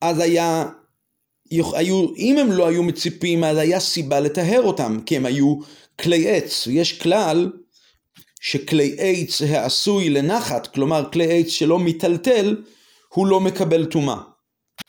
[0.00, 0.66] אז היה,
[1.50, 5.56] היו, אם הם לא היו מצופים, אז היה סיבה לטהר אותם, כי הם היו
[6.00, 6.66] כלי עץ.
[6.70, 7.52] יש כלל
[8.40, 12.56] שכלי עץ העשוי לנחת, כלומר כלי עץ שלא מיטלטל,
[13.14, 14.20] הוא לא מקבל טומאה.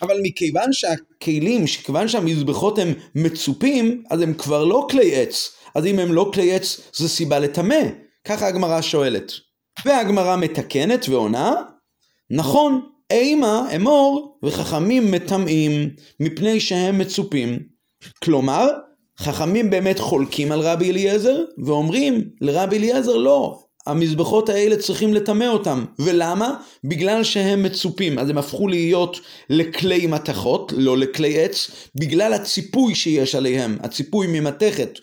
[0.02, 5.61] אבל מכיוון שהכלים, כיוון שהמזבחות הם מצופים, אז הם כבר לא כלי עץ.
[5.76, 7.82] אז אם הם לא כלי עץ, זו סיבה לטמא.
[8.28, 9.32] ככה הגמרא שואלת.
[9.86, 11.54] והגמרא מתקנת ועונה,
[12.30, 12.82] נכון,
[13.12, 17.60] אימה אמור וחכמים מטמאים מפני שהם מצופים.
[18.24, 18.68] כלומר,
[19.20, 25.86] חכמים באמת חולקים על רבי אליעזר ואומרים לרבי אליעזר לא, המזבחות האלה צריכים לטמא אותם.
[26.00, 26.56] ולמה?
[26.84, 28.20] בגלל שהם מצופים.
[28.20, 35.00] אז הם הפכו להיות לכלי מתכות, לא לכלי עץ, בגלל הציפוי שיש עליהם, הציפוי ממתכת.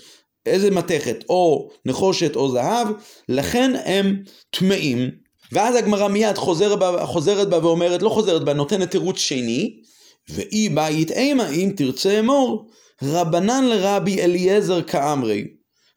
[0.48, 1.24] איזה מתכת?
[1.28, 2.88] או נחושת או זהב,
[3.28, 5.10] לכן הם טמאים.
[5.52, 9.80] ואז הגמרא מיד חוזר בה, חוזרת בה ואומרת, לא חוזרת בה, נותנת תירוץ שני,
[10.28, 12.68] ואי בית אימה אם תרצה אמור,
[13.02, 15.44] רבנן לרבי אליעזר כאמרי.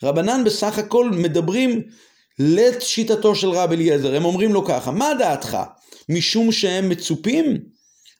[0.04, 1.82] רבנן בסך הכל מדברים
[2.40, 5.58] לשיטתו של רבי אליעזר, הם אומרים לו ככה, מה דעתך?
[6.10, 7.58] משום שהם מצופים?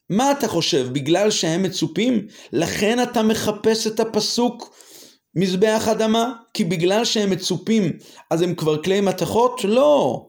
[0.10, 2.28] מה אתה חושב, בגלל שהם מצופים?
[2.54, 4.76] לכן אתה מחפש את הפסוק
[5.36, 6.34] מזבח אדמה?
[6.54, 7.84] כי בגלל שהם מצופים
[8.30, 9.62] אז הם כבר כלי מתכות?
[9.64, 10.28] לא.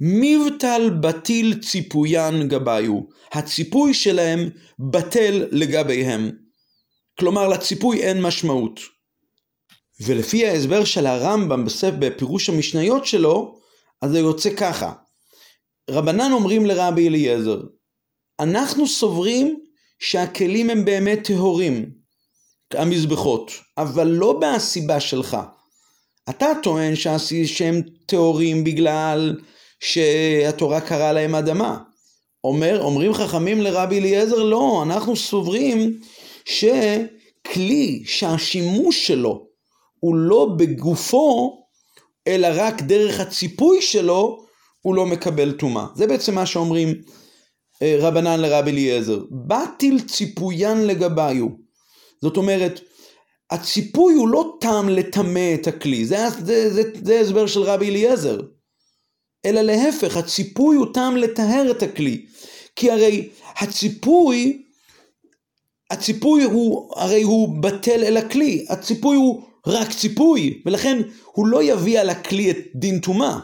[0.00, 3.00] מבטל בטיל ציפוין גביו.
[3.32, 6.30] הציפוי שלהם בטל לגביהם.
[7.18, 8.80] כלומר לציפוי אין משמעות.
[10.00, 11.64] ולפי ההסבר של הרמב"ם
[11.98, 13.58] בפירוש המשניות שלו,
[14.02, 14.92] אז זה יוצא ככה.
[15.90, 17.60] רבנן אומרים לרבי אליעזר,
[18.40, 19.60] אנחנו סוברים
[19.98, 21.90] שהכלים הם באמת טהורים,
[22.76, 25.36] המזבחות, אבל לא מהסיבה שלך.
[26.30, 26.92] אתה טוען
[27.44, 29.36] שהם טהורים בגלל
[29.80, 31.78] שהתורה קראה להם אדמה.
[32.44, 36.00] אומר, אומרים חכמים לרבי אליעזר, לא, אנחנו סוברים
[36.44, 39.46] שכלי שהשימוש שלו
[40.00, 41.58] הוא לא בגופו,
[42.26, 44.44] אלא רק דרך הציפוי שלו,
[44.80, 45.86] הוא לא מקבל טומאה.
[45.94, 46.94] זה בעצם מה שאומרים
[47.82, 49.18] אה, רבנן לרבי אליעזר.
[49.30, 51.63] בטיל ציפוין לגביו.
[52.24, 52.80] זאת אומרת,
[53.50, 58.40] הציפוי הוא לא טעם לטמא את הכלי, זה, זה, זה, זה הסבר של רבי אליעזר.
[59.44, 62.26] אלא להפך, הציפוי הוא טעם לטהר את הכלי.
[62.76, 64.62] כי הרי הציפוי,
[65.90, 72.00] הציפוי הוא, הרי הוא בטל אל הכלי, הציפוי הוא רק ציפוי, ולכן הוא לא יביא
[72.00, 73.38] על הכלי את דין טומאה.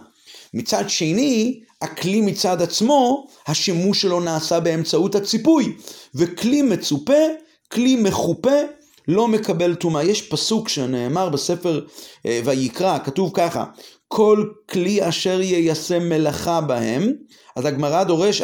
[0.54, 5.76] מצד שני, הכלי מצד עצמו, השימוש שלו נעשה באמצעות הציפוי,
[6.14, 7.22] וכלי מצופה,
[7.72, 8.60] כלי מחופה,
[9.08, 10.04] לא מקבל טומאה.
[10.04, 11.86] יש פסוק שנאמר בספר
[12.26, 13.64] אה, ויקרא, כתוב ככה,
[14.08, 17.12] כל כלי אשר יישם מלאכה בהם,
[17.56, 18.42] אז הגמרא דורש,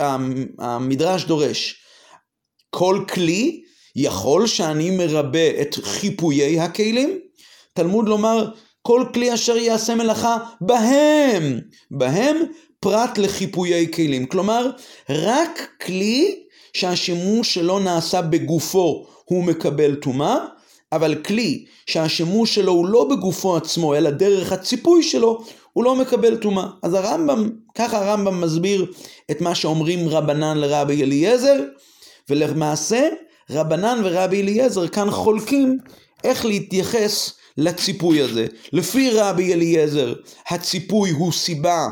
[0.58, 1.74] המדרש דורש,
[2.70, 3.62] כל כלי
[3.96, 7.18] יכול שאני מרבה את חיפויי הכלים?
[7.72, 8.50] תלמוד לומר,
[8.82, 11.60] כל כלי אשר יעשה מלאכה בהם,
[11.90, 12.36] בהם
[12.80, 14.26] פרט לחיפויי כלים.
[14.26, 14.70] כלומר,
[15.10, 20.36] רק כלי שהשימוש שלו נעשה בגופו הוא מקבל טומאה,
[20.92, 26.36] אבל כלי שהשימוש שלו הוא לא בגופו עצמו, אלא דרך הציפוי שלו, הוא לא מקבל
[26.36, 26.66] טומאה.
[26.82, 28.92] אז הרמב"ם, ככה הרמב"ם מסביר
[29.30, 31.56] את מה שאומרים רבנן לרבי אליעזר,
[32.30, 33.08] ולמעשה
[33.50, 35.78] רבנן ורבי אליעזר כאן חולקים
[36.24, 38.46] איך להתייחס לציפוי הזה.
[38.72, 40.14] לפי רבי אליעזר,
[40.48, 41.88] הציפוי הוא סיבה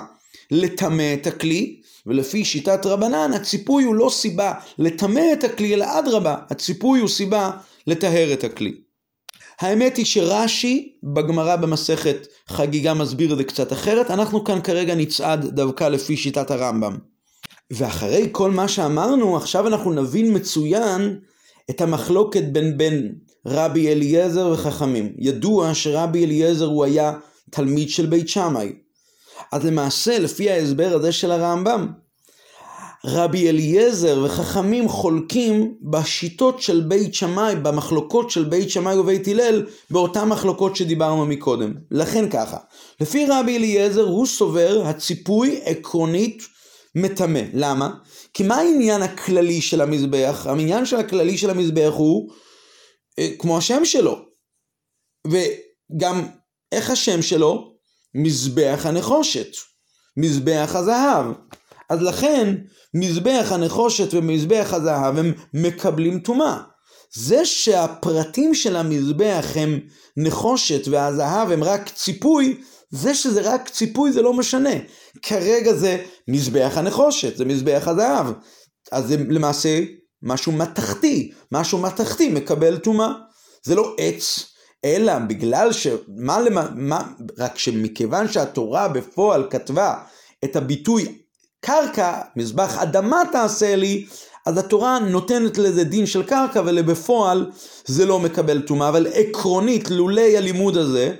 [0.50, 6.36] לטמא את הכלי, ולפי שיטת רבנן, הציפוי הוא לא סיבה לטמא את הכלי, אלא אדרבה,
[6.50, 7.50] הציפוי הוא סיבה
[7.86, 8.74] לטהר את הכלי.
[9.60, 15.46] האמת היא שרש"י בגמרא במסכת חגיגה מסביר את זה קצת אחרת, אנחנו כאן כרגע נצעד
[15.46, 16.96] דווקא לפי שיטת הרמב"ם.
[17.70, 21.18] ואחרי כל מה שאמרנו, עכשיו אנחנו נבין מצוין
[21.70, 23.14] את המחלוקת בין בין
[23.46, 25.12] רבי אליעזר וחכמים.
[25.18, 27.12] ידוע שרבי אליעזר הוא היה
[27.50, 28.72] תלמיד של בית שמאי.
[29.52, 31.88] אז למעשה, לפי ההסבר הזה של הרמב"ם,
[33.04, 40.28] רבי אליעזר וחכמים חולקים בשיטות של בית שמאי, במחלוקות של בית שמאי ובית הלל, באותן
[40.28, 41.74] מחלוקות שדיברנו מקודם.
[41.90, 42.56] לכן ככה,
[43.00, 46.42] לפי רבי אליעזר הוא סובר הציפוי עקרונית
[46.94, 47.40] מטמא.
[47.54, 47.90] למה?
[48.34, 50.46] כי מה העניין הכללי של המזבח?
[50.48, 52.30] העניין של הכללי של המזבח הוא
[53.18, 54.18] אה, כמו השם שלו.
[55.26, 56.26] וגם
[56.72, 57.73] איך השם שלו?
[58.14, 59.48] מזבח הנחושת.
[60.16, 61.26] מזבח הזהב.
[61.90, 62.54] אז לכן
[62.94, 66.58] מזבח הנחושת ומזבח הזהב הם מקבלים טומאה.
[67.14, 69.80] זה שהפרטים של המזבח הם
[70.16, 74.74] נחושת והזהב הם רק ציפוי, זה שזה רק ציפוי זה לא משנה.
[75.22, 78.26] כרגע זה מזבח הנחושת, זה מזבח הזהב.
[78.92, 79.80] אז זה למעשה
[80.22, 83.08] משהו מתכתי, משהו מתכתי מקבל טומאה.
[83.64, 84.53] זה לא עץ,
[84.84, 85.86] אלא בגלל ש...
[86.08, 86.68] מה למה...
[86.74, 87.02] מה...
[87.38, 89.94] רק שמכיוון שהתורה בפועל כתבה
[90.44, 91.18] את הביטוי
[91.60, 94.06] קרקע, מזבח אדמה תעשה לי,
[94.46, 97.50] אז התורה נותנת לזה דין של קרקע ולבפועל
[97.84, 101.14] זה לא מקבל טומאה, אבל עקרונית לולי הלימוד הזה,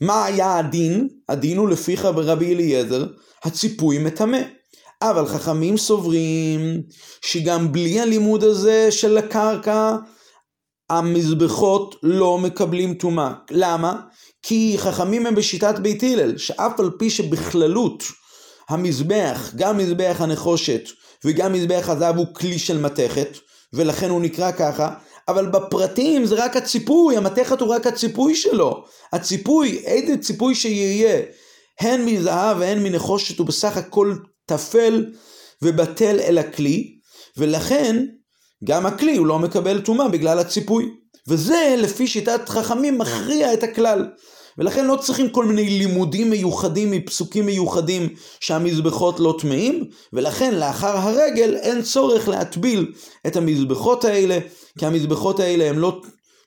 [0.00, 1.08] מה היה הדין?
[1.28, 3.06] הדין הוא לפיך ברבי אליעזר,
[3.44, 4.38] הציפוי מטמא.
[5.02, 6.82] אבל חכמים סוברים
[7.20, 9.96] שגם בלי הלימוד הזה של הקרקע,
[10.90, 13.32] המזבחות לא מקבלים טומאה.
[13.50, 14.00] למה?
[14.42, 18.04] כי חכמים הם בשיטת בית הלל, שאף על פי שבכללות
[18.68, 20.82] המזבח, גם מזבח הנחושת
[21.24, 23.38] וגם מזבח הזהב הוא כלי של מתכת,
[23.72, 24.94] ולכן הוא נקרא ככה,
[25.28, 28.84] אבל בפרטים זה רק הציפוי, המתכת הוא רק הציפוי שלו.
[29.12, 31.22] הציפוי, איזה ציפוי שיהיה,
[31.80, 34.14] הן מזהב והן מנחושת, הוא בסך הכל
[34.46, 35.06] טפל
[35.62, 36.98] ובטל אל הכלי,
[37.36, 38.06] ולכן
[38.64, 40.90] גם הכלי הוא לא מקבל טומאה בגלל הציפוי.
[41.28, 44.06] וזה לפי שיטת חכמים מכריע את הכלל.
[44.58, 48.08] ולכן לא צריכים כל מיני לימודים מיוחדים מפסוקים מיוחדים
[48.40, 52.92] שהמזבחות לא טמאים, ולכן לאחר הרגל אין צורך להטביל
[53.26, 54.38] את המזבחות האלה,
[54.78, 56.00] כי המזבחות האלה הם לא,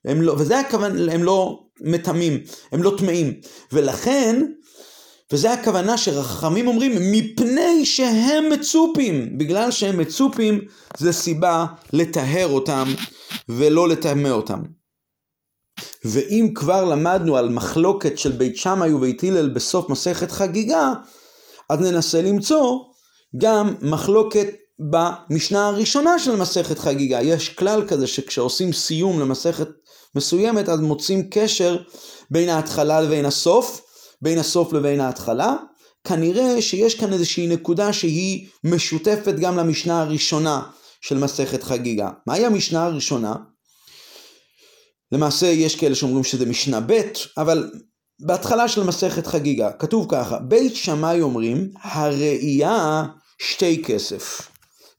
[0.05, 2.39] הם לא וזה הכוונה, הם לא מטמאים,
[2.71, 3.33] הם לא טמאים.
[3.71, 4.45] ולכן,
[5.31, 9.37] וזה הכוונה שרחמים אומרים, מפני שהם מצופים.
[9.37, 10.61] בגלל שהם מצופים,
[10.97, 12.87] זה סיבה לטהר אותם
[13.49, 14.59] ולא לטמא אותם.
[16.05, 20.93] ואם כבר למדנו על מחלוקת של בית שמאי ובית הלל בסוף מסכת חגיגה,
[21.69, 22.79] אז ננסה למצוא
[23.37, 24.47] גם מחלוקת
[24.79, 27.21] במשנה הראשונה של מסכת חגיגה.
[27.21, 29.67] יש כלל כזה שכשעושים סיום למסכת
[30.15, 31.77] מסוימת, אז מוצאים קשר
[32.31, 33.81] בין ההתחלה לבין הסוף,
[34.21, 35.55] בין הסוף לבין ההתחלה.
[36.03, 40.61] כנראה שיש כאן איזושהי נקודה שהיא משותפת גם למשנה הראשונה
[41.01, 42.09] של מסכת חגיגה.
[42.27, 43.35] מהי המשנה הראשונה?
[45.11, 47.01] למעשה יש כאלה שאומרים שזה משנה ב',
[47.37, 47.71] אבל
[48.19, 53.05] בהתחלה של מסכת חגיגה כתוב ככה, בית שמאי אומרים הראייה
[53.41, 54.41] שתי כסף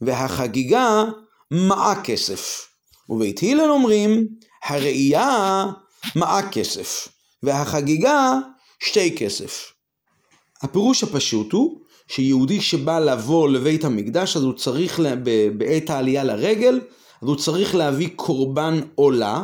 [0.00, 1.04] והחגיגה
[1.50, 2.68] מעה כסף
[3.08, 4.26] ובית הלל אומרים
[4.64, 5.64] הראייה
[6.16, 7.08] מעה כסף
[7.42, 8.38] והחגיגה
[8.78, 9.72] שתי כסף.
[10.62, 15.00] הפירוש הפשוט הוא שיהודי שבא לבוא לבית המקדש אז הוא צריך
[15.56, 16.80] בעת העלייה לרגל
[17.22, 19.42] אז הוא צריך להביא קורבן עולה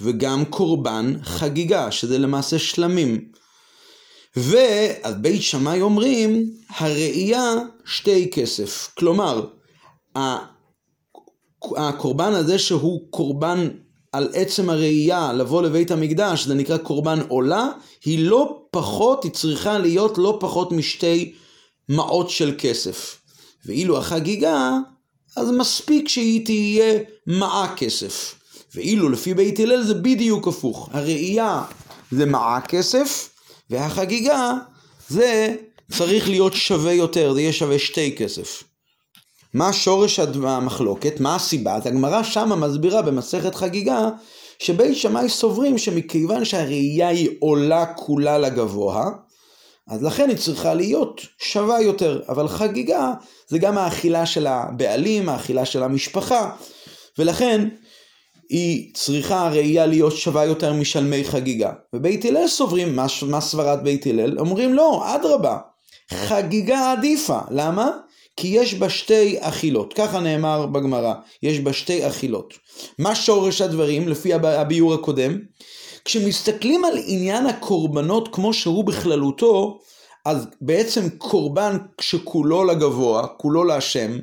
[0.00, 3.24] וגם קורבן חגיגה, שזה למעשה שלמים.
[4.36, 8.90] ואז בית שמאי אומרים, הראייה שתי כסף.
[8.98, 9.46] כלומר,
[11.76, 13.68] הקורבן הזה שהוא קורבן
[14.12, 17.68] על עצם הראייה לבוא לבית המקדש, זה נקרא קורבן עולה,
[18.04, 21.32] היא לא פחות, היא צריכה להיות לא פחות משתי
[21.88, 23.20] מעות של כסף.
[23.66, 24.76] ואילו החגיגה,
[25.36, 28.34] אז מספיק שהיא תהיה מעה כסף.
[28.74, 30.88] ואילו לפי בית הלל זה בדיוק הפוך.
[30.92, 31.62] הראייה
[32.10, 33.28] זה מעה כסף,
[33.70, 34.52] והחגיגה
[35.08, 35.54] זה
[35.92, 38.62] צריך להיות שווה יותר, זה יהיה שווה שתי כסף.
[39.54, 41.20] מה שורש המחלוקת?
[41.20, 41.74] מה הסיבה?
[41.74, 44.08] אז הגמרא שמה מסבירה במסכת חגיגה
[44.60, 49.10] שבית שמאי סוברים שמכיוון שהראייה היא עולה כולה לגבוה,
[49.88, 52.22] אז לכן היא צריכה להיות שווה יותר.
[52.28, 53.12] אבל חגיגה
[53.48, 56.50] זה גם האכילה של הבעלים, האכילה של המשפחה,
[57.18, 57.68] ולכן
[58.48, 61.72] היא צריכה הראייה להיות שווה יותר משלמי חגיגה.
[61.92, 64.38] ובית הלל סוברים, מה, מה סברת בית הלל?
[64.38, 65.58] אומרים לא, אדרבה,
[66.10, 67.38] חגיגה עדיפה.
[67.50, 67.90] למה?
[68.40, 72.54] כי יש בה שתי אכילות, ככה נאמר בגמרא, יש בה שתי אכילות.
[72.98, 75.38] מה שורש הדברים לפי הביאור הקודם?
[76.04, 79.78] כשמסתכלים על עניין הקורבנות כמו שהוא בכללותו,
[80.26, 84.18] אז בעצם קורבן שכולו לגבוה, כולו להשם,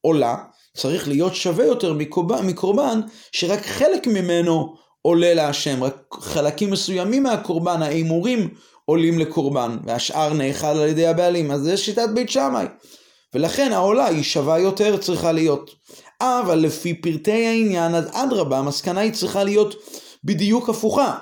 [0.00, 0.36] עולה,
[0.76, 3.00] צריך להיות שווה יותר מקורבן, מקורבן
[3.32, 8.48] שרק חלק ממנו עולה להשם, רק חלקים מסוימים מהקורבן, ההימורים
[8.84, 12.66] עולים לקורבן, והשאר נאכל על ידי הבעלים, אז זה שיטת בית שמאי.
[13.34, 15.70] ולכן העולה היא שווה יותר צריכה להיות.
[16.20, 19.74] אבל לפי פרטי העניין, אז אדרבה, המסקנה היא צריכה להיות
[20.24, 21.18] בדיוק הפוכה.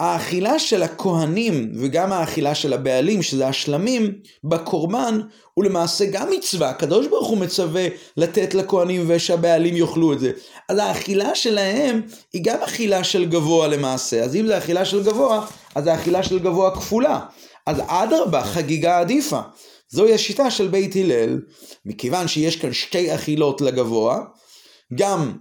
[0.00, 4.12] האכילה של הכהנים וגם האכילה של הבעלים, שזה השלמים,
[4.44, 5.20] בקורבן,
[5.54, 6.70] הוא למעשה גם מצווה.
[6.70, 10.32] הקדוש ברוך הוא מצווה לתת לכהנים ושהבעלים יאכלו את זה.
[10.68, 12.02] אז האכילה שלהם
[12.32, 14.24] היא גם אכילה של גבוה למעשה.
[14.24, 17.20] אז אם זה אכילה של גבוה, אז זה אכילה של גבוה כפולה.
[17.66, 19.40] אז אדרבה, חגיגה עדיפה.
[19.92, 21.40] זוהי השיטה של בית הלל,
[21.86, 24.24] מכיוון שיש כאן שתי אכילות לגבוה,
[24.94, 25.32] גם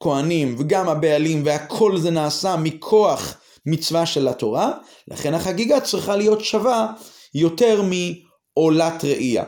[0.00, 3.36] כהנים וגם הבעלים והכל זה נעשה מכוח
[3.66, 4.72] מצווה של התורה,
[5.08, 6.92] לכן החגיגה צריכה להיות שווה
[7.34, 9.44] יותר מעולת ראייה.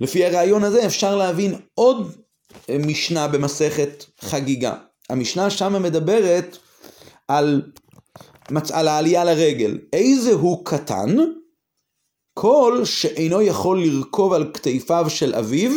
[0.00, 2.16] לפי הרעיון הזה אפשר להבין עוד
[2.68, 4.74] משנה במסכת חגיגה.
[5.10, 6.58] המשנה שם מדברת
[7.28, 7.62] על,
[8.72, 9.78] על העלייה לרגל.
[9.92, 11.16] איזה הוא קטן?
[12.40, 15.70] כל שאינו יכול לרכוב על כתפיו של אביו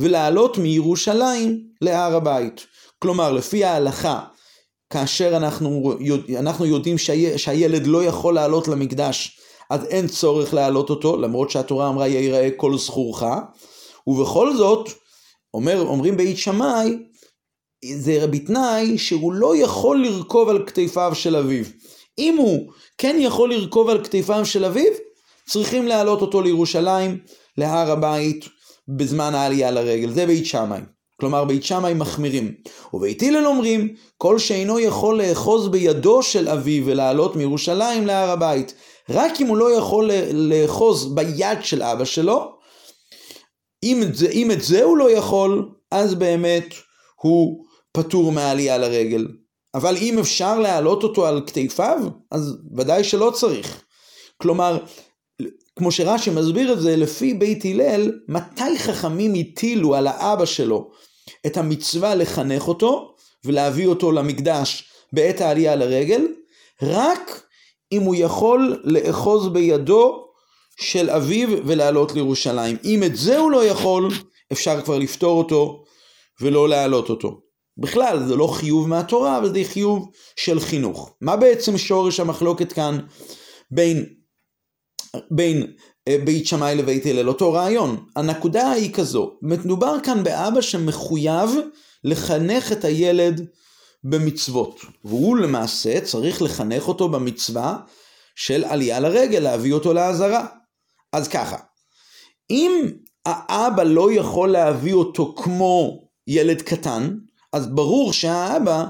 [0.00, 2.66] ולעלות מירושלים להר הבית.
[2.98, 4.20] כלומר, לפי ההלכה,
[4.90, 5.94] כאשר אנחנו,
[6.38, 9.40] אנחנו יודעים שהי, שהילד לא יכול לעלות למקדש,
[9.70, 13.22] אז אין צורך להעלות אותו, למרות שהתורה אמרה יראה כל זכורך,
[14.06, 14.88] ובכל זאת,
[15.54, 16.98] אומר, אומרים בית שמאי,
[17.94, 21.64] זה בתנאי שהוא לא יכול לרכוב על כתפיו של אביו.
[22.18, 25.05] אם הוא כן יכול לרכוב על כתפיו של אביו,
[25.48, 27.18] צריכים להעלות אותו לירושלים,
[27.58, 28.44] להר הבית,
[28.88, 30.10] בזמן העלייה לרגל.
[30.10, 30.80] זה בית שמאי.
[31.20, 32.54] כלומר, בית שמאי מחמירים.
[32.94, 38.74] ובית הלל אומרים, כל שאינו יכול לאחוז בידו של אביו ולעלות מירושלים להר הבית.
[39.10, 42.52] רק אם הוא לא יכול לאחוז ביד של אבא שלו,
[43.82, 46.74] אם את זה, אם את זה הוא לא יכול, אז באמת
[47.22, 49.26] הוא פטור מהעלייה לרגל.
[49.74, 51.98] אבל אם אפשר להעלות אותו על כתפיו,
[52.30, 53.82] אז ודאי שלא צריך.
[54.42, 54.78] כלומר,
[55.78, 60.90] כמו שרש"י מסביר את זה, לפי בית הלל, מתי חכמים הטילו על האבא שלו
[61.46, 63.14] את המצווה לחנך אותו
[63.44, 66.26] ולהביא אותו למקדש בעת העלייה לרגל?
[66.82, 67.42] רק
[67.92, 70.26] אם הוא יכול לאחוז בידו
[70.80, 72.76] של אביו ולעלות לירושלים.
[72.84, 74.10] אם את זה הוא לא יכול,
[74.52, 75.84] אפשר כבר לפתור אותו
[76.40, 77.40] ולא להעלות אותו.
[77.78, 81.14] בכלל, זה לא חיוב מהתורה, אבל זה חיוב של חינוך.
[81.20, 82.98] מה בעצם שורש המחלוקת כאן
[83.70, 84.15] בין
[85.30, 85.66] בין
[86.08, 88.06] אה, בית שמאי לבית הלל, אותו רעיון.
[88.16, 91.50] הנקודה היא כזו, מדובר כאן באבא שמחויב
[92.04, 93.46] לחנך את הילד
[94.04, 97.76] במצוות, והוא למעשה צריך לחנך אותו במצווה
[98.36, 100.46] של עלייה לרגל, להביא אותו לעזרה.
[101.12, 101.56] אז ככה,
[102.50, 102.90] אם
[103.26, 107.16] האבא לא יכול להביא אותו כמו ילד קטן,
[107.52, 108.84] אז ברור שהאבא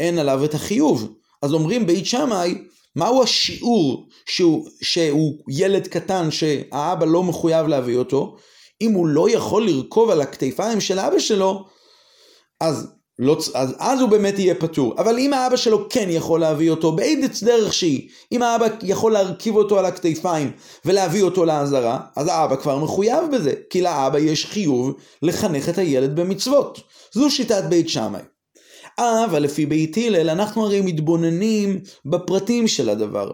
[0.00, 1.14] אין עליו את החיוב.
[1.42, 2.54] אז אומרים בית שמאי,
[2.96, 8.36] מהו השיעור שהוא, שהוא ילד קטן שהאבא לא מחויב להביא אותו,
[8.80, 11.64] אם הוא לא יכול לרכוב על הכתפיים של אבא שלו,
[12.60, 14.94] אז, לא, אז, אז הוא באמת יהיה פטור.
[14.98, 19.56] אבל אם האבא שלו כן יכול להביא אותו באיזה דרך שהיא, אם האבא יכול להרכיב
[19.56, 20.50] אותו על הכתפיים
[20.84, 26.16] ולהביא אותו לעזרה, אז האבא כבר מחויב בזה, כי לאבא יש חיוב לחנך את הילד
[26.16, 26.80] במצוות.
[27.14, 28.22] זו שיטת בית שמאי.
[28.98, 33.30] אבל לפי בית הלל אנחנו הרי מתבוננים בפרטים של הדבר.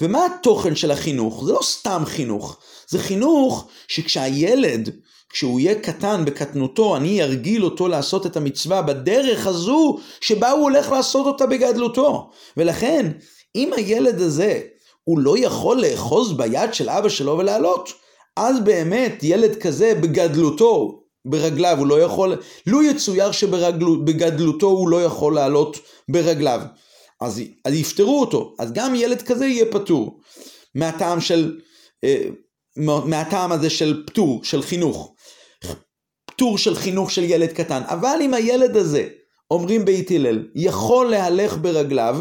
[0.00, 1.44] ומה התוכן של החינוך?
[1.44, 4.90] זה לא סתם חינוך, זה חינוך שכשהילד,
[5.30, 10.92] כשהוא יהיה קטן בקטנותו, אני ארגיל אותו לעשות את המצווה בדרך הזו שבה הוא הולך
[10.92, 12.30] לעשות אותה בגדלותו.
[12.56, 13.12] ולכן,
[13.54, 14.60] אם הילד הזה,
[15.04, 17.92] הוא לא יכול לאחוז ביד של אבא שלו ולעלות,
[18.36, 22.36] אז באמת ילד כזה בגדלותו, ברגליו, הוא לא יכול,
[22.66, 25.78] לו יצויר שבגדלותו הוא לא יכול לעלות
[26.08, 26.60] ברגליו.
[27.20, 30.20] אז, אז יפטרו אותו, אז גם ילד כזה יהיה פטור.
[30.74, 31.60] מהטעם של,
[32.04, 32.22] אה,
[33.04, 35.14] מהטעם הזה של פטור, של חינוך.
[36.26, 37.82] פטור של חינוך של ילד קטן.
[37.86, 39.08] אבל אם הילד הזה,
[39.50, 42.18] אומרים בית הלל, יכול להלך ברגליו,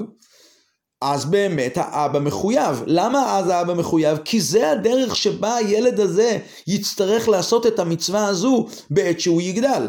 [1.01, 2.83] אז באמת האבא מחויב.
[2.85, 4.17] למה אז האבא מחויב?
[4.25, 6.37] כי זה הדרך שבה הילד הזה
[6.67, 9.87] יצטרך לעשות את המצווה הזו בעת שהוא יגדל.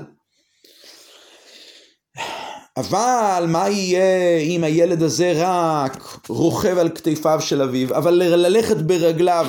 [2.76, 9.46] אבל מה יהיה אם הילד הזה רק רוכב על כתפיו של אביו, אבל ללכת ברגליו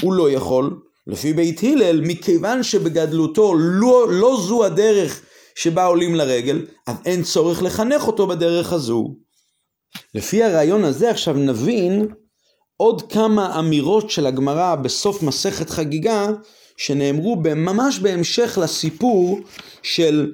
[0.00, 0.80] הוא לא יכול?
[1.06, 5.22] לפי בית הלל, מכיוון שבגדלותו לא, לא זו הדרך
[5.54, 9.14] שבה עולים לרגל, אז אין צורך לחנך אותו בדרך הזו.
[10.14, 12.08] לפי הרעיון הזה עכשיו נבין
[12.76, 16.28] עוד כמה אמירות של הגמרא בסוף מסכת חגיגה
[16.76, 19.40] שנאמרו ממש בהמשך לסיפור
[19.82, 20.32] של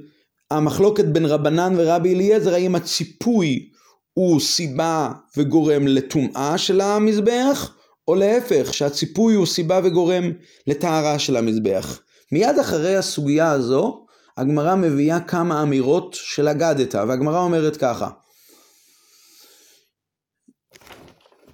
[0.57, 3.71] המחלוקת בין רבנן ורבי אליעזר האם הציפוי
[4.15, 7.75] הוא סיבה וגורם לטומאה של המזבח
[8.09, 10.33] או להפך שהציפוי הוא סיבה וגורם
[10.67, 12.01] לטהרה של המזבח.
[12.33, 18.11] מיד אחרי הסוגיה הזו הגמרא מביאה כמה אמירות של אגדתא והגמרא אומרת ככה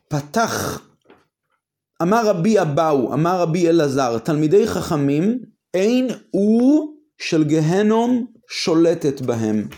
[0.09, 0.81] פתח,
[2.03, 5.39] אמר רבי אבאו, אמר רבי אלעזר, תלמידי חכמים,
[5.75, 9.69] אין הוא של גהנום שולטת בהם.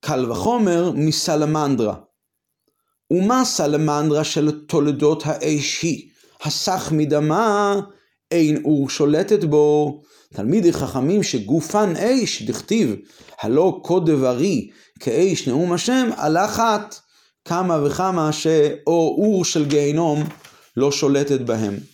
[0.00, 1.94] קל וחומר מסלמנדרה.
[3.10, 6.08] ומה סלמנדרה של תולדות האש היא?
[6.42, 7.80] הסך מדמה
[8.30, 10.02] אין אור שולטת בו.
[10.34, 12.96] תלמידי חכמים שגופן אש, דכתיב,
[13.40, 16.94] הלא כה דברי כאש נאום השם, על אחת.
[17.44, 20.24] כמה וכמה שאו אור של גיהינום
[20.76, 21.93] לא שולטת בהם.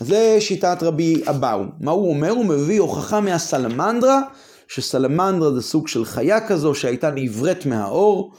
[0.00, 1.64] זה שיטת רבי אבאו.
[1.80, 2.30] מה הוא אומר?
[2.30, 4.20] הוא מביא הוכחה מהסלמנדרה,
[4.68, 8.32] שסלמנדרה זה סוג של חיה כזו שהייתה נבראת מהאור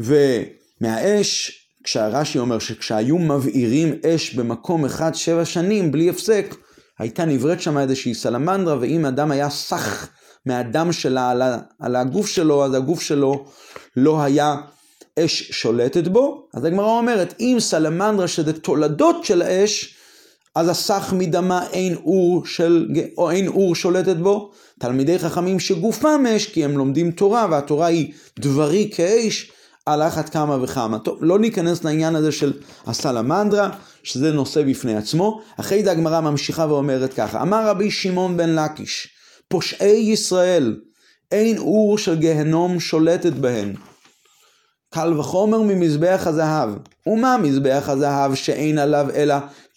[0.00, 1.58] ומהאש.
[1.84, 6.54] כשהרש"י אומר שכשהיו מבעירים אש במקום אחד שבע שנים בלי הפסק,
[6.98, 10.08] הייתה נבראת שם איזושהי סלמנדרה, ואם אדם היה סח
[10.46, 11.32] מהדם שלה
[11.80, 13.44] על הגוף שלו, אז הגוף שלו
[13.96, 14.56] לא היה
[15.18, 19.96] אש שולטת בו, אז הגמרא אומרת, אם סלמנדרה שזה תולדות של האש,
[20.54, 22.88] אז הסך מדמה אין אור, של,
[23.18, 24.50] או אין אור שולטת בו.
[24.78, 29.52] תלמידי חכמים שגופם אש, כי הם לומדים תורה, והתורה היא דברי כאש,
[29.86, 30.98] על אחת כמה וכמה.
[30.98, 32.52] טוב, לא ניכנס לעניין הזה של
[32.86, 33.70] הסלמנדרה,
[34.02, 35.40] שזה נושא בפני עצמו.
[35.56, 39.08] אחרי זה הגמרא ממשיכה ואומרת ככה, אמר רבי שמעון בן לקיש,
[39.48, 40.76] פושעי ישראל,
[41.32, 43.74] אין אור של גהנום שולטת בהן.
[44.90, 46.70] קל וחומר ממזבח הזהב.
[47.06, 49.34] ומה מזבח הזהב שאין עליו אלא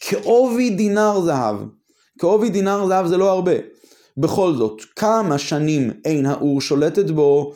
[0.07, 1.55] כעובי דינר זהב?
[2.19, 3.51] כעובי דינר זהב זה לא הרבה.
[4.17, 7.53] בכל זאת, כמה שנים אין האור שולטת בו?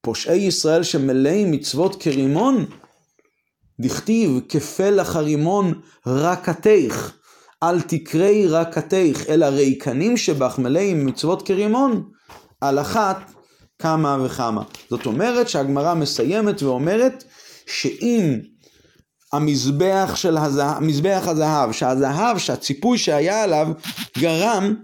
[0.00, 2.66] פושעי ישראל שמלאים מצוות כרימון?
[3.80, 7.12] דכתיב כפלח הרימון רקתך,
[7.62, 12.10] אל תקראי רקתך, אלא ריקנים שבך מלאים מצוות כרימון.
[12.60, 13.16] על אחת
[13.78, 14.62] כמה וכמה.
[14.90, 17.24] זאת אומרת שהגמרא מסיימת ואומרת
[17.66, 18.38] שאם
[19.32, 23.68] המזבח של הזהב, מזבח הזהב, שהזהב, שהציפוי שהיה עליו,
[24.18, 24.74] גרם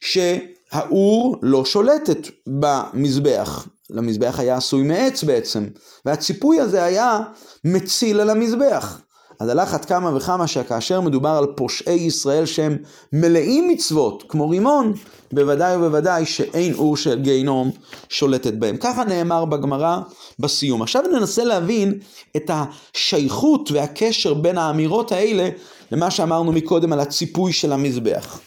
[0.00, 3.66] שהאור לא שולטת במזבח.
[3.90, 5.66] למזבח היה עשוי מעץ בעצם,
[6.04, 7.18] והציפוי הזה היה
[7.64, 9.00] מציל על המזבח.
[9.42, 12.76] אז על אחת כמה וכמה שכאשר מדובר על פושעי ישראל שהם
[13.12, 14.92] מלאים מצוות, כמו רימון,
[15.32, 17.70] בוודאי ובוודאי שאין אור של גיהינום
[18.08, 18.76] שולטת בהם.
[18.76, 19.98] ככה נאמר בגמרא
[20.38, 20.82] בסיום.
[20.82, 21.98] עכשיו ננסה להבין
[22.36, 25.48] את השייכות והקשר בין האמירות האלה
[25.92, 28.40] למה שאמרנו מקודם על הציפוי של המזבח.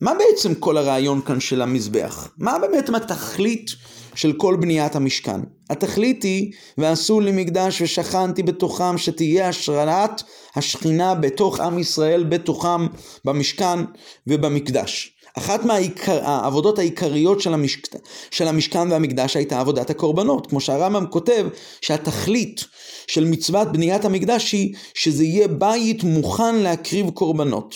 [0.00, 2.28] מה בעצם כל הרעיון כאן של המזבח?
[2.38, 3.70] מה באמת התכלית
[4.16, 5.40] של כל בניית המשכן?
[5.70, 10.22] התכלית היא, ועשו לי מקדש ושכנתי בתוכם, שתהיה השראת
[10.56, 12.86] השכינה בתוך עם ישראל, בתוכם,
[13.24, 13.78] במשכן
[14.26, 15.16] ובמקדש.
[15.38, 17.96] אחת מהעבודות העיקריות של, המשכ...
[18.30, 20.46] של המשכן והמקדש הייתה עבודת הקורבנות.
[20.46, 21.46] כמו שהרמב"ם כותב
[21.80, 22.64] שהתכלית
[23.06, 27.74] של מצוות בניית המקדש היא שזה יהיה בית מוכן להקריב קורבנות.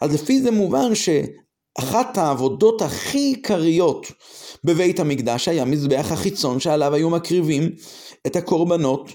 [0.00, 1.08] אז לפי זה מובן ש...
[1.78, 4.06] אחת העבודות הכי עיקריות
[4.64, 7.70] בבית המקדש היה מזבח החיצון שעליו היו מקריבים
[8.26, 9.10] את הקורבנות,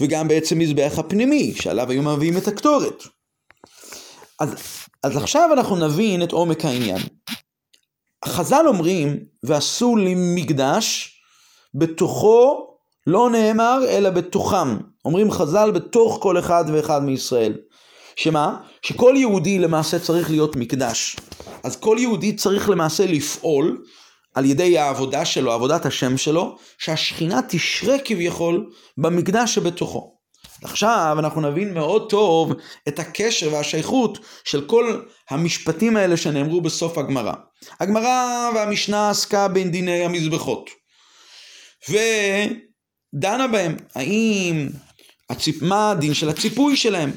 [0.00, 3.02] וגם בעצם מזבח הפנימי שעליו היו מביאים את הקטורת.
[4.40, 4.54] אז,
[5.02, 7.02] אז עכשיו אנחנו נבין את עומק העניין.
[8.24, 11.12] חז"ל אומרים, ועשו לי מקדש,
[11.74, 12.66] בתוכו
[13.06, 14.76] לא נאמר אלא בתוכם.
[15.04, 17.54] אומרים חז"ל בתוך כל אחד ואחד מישראל.
[18.16, 18.56] שמה?
[18.82, 21.16] שכל יהודי למעשה צריך להיות מקדש.
[21.62, 23.84] אז כל יהודי צריך למעשה לפעול
[24.34, 30.16] על ידי העבודה שלו, עבודת השם שלו, שהשכינה תשרה כביכול במקדש שבתוכו.
[30.62, 32.52] עכשיו אנחנו נבין מאוד טוב
[32.88, 37.32] את הקשר והשייכות של כל המשפטים האלה שנאמרו בסוף הגמרא.
[37.80, 40.70] הגמרא והמשנה עסקה בין דיני המזבחות.
[41.88, 44.68] ודנה בהם, האם,
[45.30, 45.62] הציפ...
[45.62, 47.10] מה הדין של הציפוי שלהם.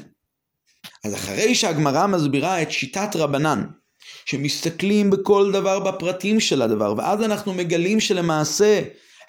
[1.04, 3.64] אז אחרי שהגמרא מסבירה את שיטת רבנן,
[4.24, 8.80] שמסתכלים בכל דבר בפרטים של הדבר, ואז אנחנו מגלים שלמעשה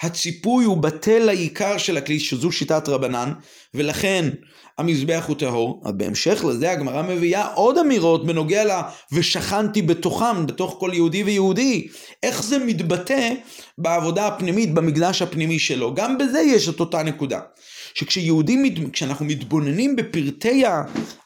[0.01, 3.33] הציפוי הוא בטל העיקר של הכלי, שזו שיטת רבנן,
[3.73, 4.29] ולכן
[4.77, 5.81] המזבח הוא טהור.
[5.85, 8.81] אז בהמשך לזה הגמרא מביאה עוד אמירות בנוגע ל...
[9.11, 11.87] ושכנתי בתוכם, בתוך כל יהודי ויהודי.
[12.23, 13.33] איך זה מתבטא
[13.77, 15.93] בעבודה הפנימית, במקדש הפנימי שלו.
[15.93, 17.39] גם בזה יש את אותה נקודה.
[17.93, 20.63] שכשיהודים, כשאנחנו מתבוננים בפרטי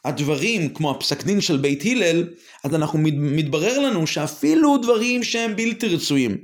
[0.06, 2.28] הדברים, כמו הפסק דין של בית הלל,
[2.64, 6.38] אז אנחנו מתברר לנו שאפילו דברים שהם בלתי רצויים,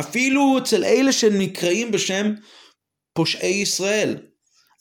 [0.00, 2.32] אפילו אצל אלה שנקראים בשם
[3.14, 4.16] פושעי ישראל,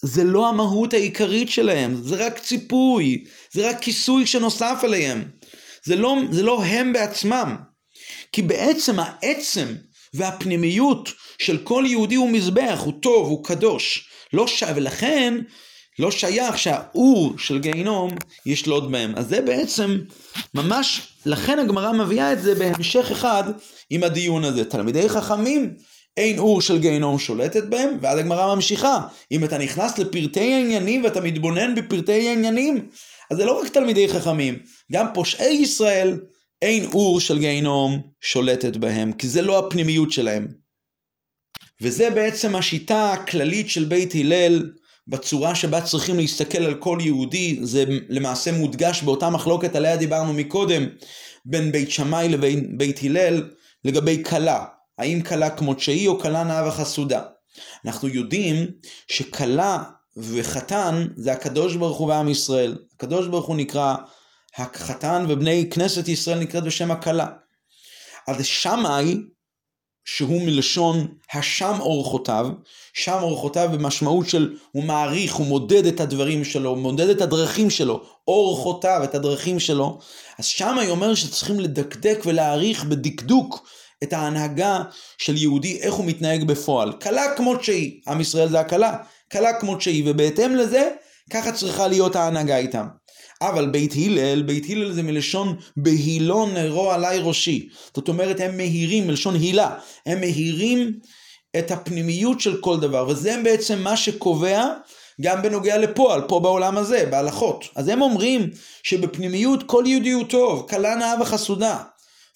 [0.01, 5.23] זה לא המהות העיקרית שלהם, זה רק ציפוי, זה רק כיסוי שנוסף עליהם.
[5.83, 7.55] זה לא, זה לא הם בעצמם.
[8.31, 9.67] כי בעצם העצם
[10.13, 11.09] והפנימיות
[11.41, 14.08] של כל יהודי הוא מזבח, הוא טוב, הוא קדוש.
[14.33, 14.63] לא ש...
[14.75, 15.33] ולכן
[15.99, 18.11] לא שייך שהאור של גיהינום
[18.45, 19.13] ישלוט בהם.
[19.15, 19.97] אז זה בעצם
[20.53, 23.43] ממש, לכן הגמרא מביאה את זה בהמשך אחד
[23.89, 24.65] עם הדיון הזה.
[24.65, 25.73] תלמידי חכמים,
[26.17, 29.01] אין אור של גיהינום שולטת בהם, ואז הגמרא ממשיכה.
[29.31, 32.89] אם אתה נכנס לפרטי העניינים ואתה מתבונן בפרטי העניינים,
[33.31, 34.59] אז זה לא רק תלמידי חכמים,
[34.91, 36.19] גם פושעי ישראל,
[36.61, 40.47] אין אור של גיהינום שולטת בהם, כי זה לא הפנימיות שלהם.
[41.81, 44.71] וזה בעצם השיטה הכללית של בית הלל
[45.07, 50.85] בצורה שבה צריכים להסתכל על כל יהודי, זה למעשה מודגש באותה מחלוקת עליה דיברנו מקודם,
[51.45, 53.49] בין בית שמאי לבין בית הלל,
[53.85, 54.65] לגבי כלה,
[54.97, 57.21] האם כלה כמות או כלה נאה וחסודה.
[57.85, 58.67] אנחנו יודעים
[59.07, 59.83] שכלה
[60.17, 62.77] וחתן זה הקדוש ברוך הוא ועם ישראל.
[62.95, 63.95] הקדוש ברוך הוא נקרא
[64.55, 67.27] החתן ובני כנסת ישראל נקראת בשם הכלה.
[68.27, 69.17] אז שמאי
[70.15, 72.49] שהוא מלשון השם אורחותיו,
[72.93, 77.69] שם אורחותיו במשמעות של הוא מעריך, הוא מודד את הדברים שלו, הוא מודד את הדרכים
[77.69, 79.99] שלו, אורחותיו, את הדרכים שלו,
[80.39, 83.69] אז שם היא אומר שצריכים לדקדק ולהעריך בדקדוק
[84.03, 84.81] את ההנהגה
[85.17, 86.93] של יהודי, איך הוא מתנהג בפועל.
[86.93, 88.97] קלה כמות שהיא, עם ישראל זה הקלה,
[89.29, 90.89] קלה כמות שהיא, ובהתאם לזה,
[91.33, 92.87] ככה צריכה להיות ההנהגה איתם.
[93.41, 97.69] אבל בית הלל, בית הלל זה מלשון בהילון נרו עלי ראשי.
[97.95, 99.75] זאת אומרת, הם מהירים, מלשון הילה.
[100.05, 100.99] הם מהירים
[101.59, 104.65] את הפנימיות של כל דבר, וזה בעצם מה שקובע
[105.21, 107.65] גם בנוגע לפועל, פה בעולם הזה, בהלכות.
[107.75, 108.49] אז הם אומרים
[108.83, 111.83] שבפנימיות כל יהודי הוא טוב, קלה נאה וחסודה.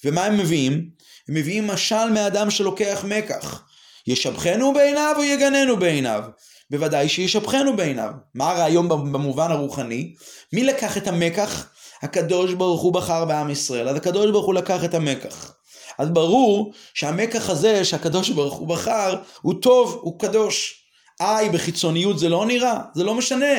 [0.05, 0.89] ומה הם מביאים?
[1.29, 3.63] הם מביאים משל מאדם שלוקח מקח.
[4.07, 6.23] ישבחנו בעיניו או יגננו בעיניו?
[6.71, 8.09] בוודאי שישבחנו בעיניו.
[8.35, 10.13] מה הרעיון במובן הרוחני?
[10.53, 11.69] מי לקח את המקח?
[12.01, 15.53] הקדוש ברוך הוא בחר בעם ישראל, אז הקדוש ברוך הוא לקח את המקח.
[15.97, 20.83] אז ברור שהמקח הזה שהקדוש ברוך הוא בחר, הוא טוב, הוא קדוש.
[21.21, 23.55] איי, בחיצוניות זה לא נראה, זה לא משנה.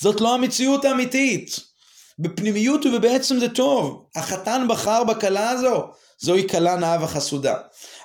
[0.00, 1.60] זאת לא המציאות האמיתית.
[2.18, 4.06] בפנימיות ובעצם זה טוב.
[4.16, 5.84] החתן בחר בכלה הזו,
[6.18, 7.54] זוהי כלה נאה וחסודה.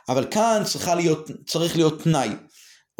[0.10, 0.64] אבל כאן
[0.96, 2.30] להיות, צריך להיות תנאי.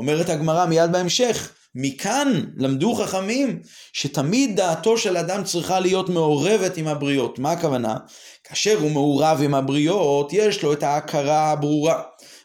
[0.02, 3.60] אומרת הגמרא מיד בהמשך, מכאן למדו חכמים
[3.94, 7.40] שתמיד דעתו של אדם צריכה להיות מעורבת עם הבריות.
[7.40, 7.98] מה הכוונה?
[8.44, 12.02] כאשר הוא מעורב עם הבריות, יש לו את ההכרה הברורה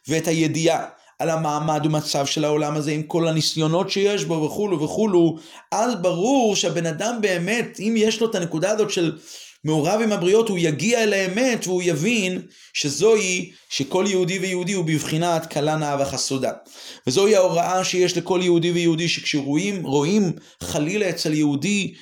[0.09, 0.85] ואת הידיעה
[1.19, 5.37] על המעמד ומצב של העולם הזה עם כל הניסיונות שיש בו וכולו וכולו,
[5.73, 9.19] אז ברור שהבן אדם באמת, אם יש לו את הנקודה הזאת של
[9.67, 12.43] מעורב עם הבריות, הוא יגיע אל האמת והוא יבין
[12.73, 16.53] שזוהי, שכל יהודי ויהודי הוא בבחינת כלה נאה וחסודה.
[17.07, 21.95] וזוהי ההוראה שיש לכל יהודי ויהודי, שכשרואים רואים חלילה אצל יהודי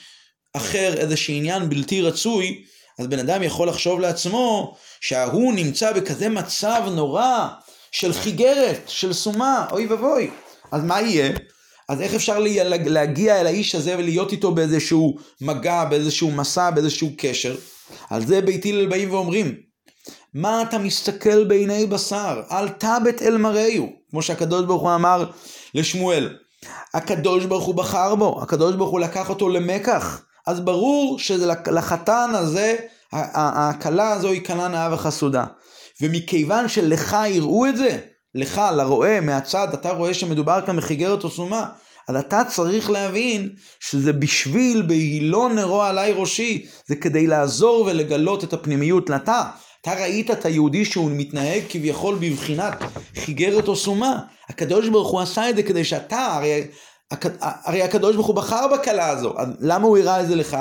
[0.53, 2.65] אחר איזשהו עניין בלתי רצוי,
[2.99, 7.49] אז בן אדם יכול לחשוב לעצמו שההוא נמצא בכזה מצב נורא
[7.93, 10.31] של חיגרת, של סומה, אוי ואבוי.
[10.73, 11.29] אז מה יהיה?
[11.89, 17.57] אז איך אפשר להגיע אל האיש הזה ולהיות איתו באיזשהו מגע, באיזשהו מסע, באיזשהו קשר?
[18.11, 19.55] על זה בית הלל באים ואומרים,
[20.35, 22.43] מה אתה מסתכל בעיני בשר?
[22.51, 25.31] אל תבט אל מראהו, כמו שהקדוש ברוך הוא אמר
[25.75, 26.37] לשמואל.
[26.95, 30.23] הקדוש ברוך הוא בחר בו, הקדוש ברוך הוא לקח אותו למקח.
[30.47, 32.77] אז ברור שלחתן הזה,
[33.13, 35.45] הכלה הזו היא כלה נאה וחסודה.
[36.01, 37.99] ומכיוון שלך יראו את זה,
[38.35, 41.67] לך, לרועה, מהצד, אתה רואה שמדובר כאן בחיגרת או סומה,
[42.09, 48.53] אז אתה צריך להבין שזה בשביל בהילו נרו עלי ראשי, זה כדי לעזור ולגלות את
[48.53, 49.11] הפנימיות.
[49.11, 49.43] אתה,
[49.81, 52.75] אתה ראית את היהודי שהוא מתנהג כביכול בבחינת
[53.17, 54.19] חיגרת או סומה.
[54.49, 56.67] הקדוש ברוך הוא עשה את זה כדי שאתה, הרי,
[57.41, 60.57] הרי הקדוש ברוך הוא בחר בכלה הזו, אז למה הוא הראה את זה לך?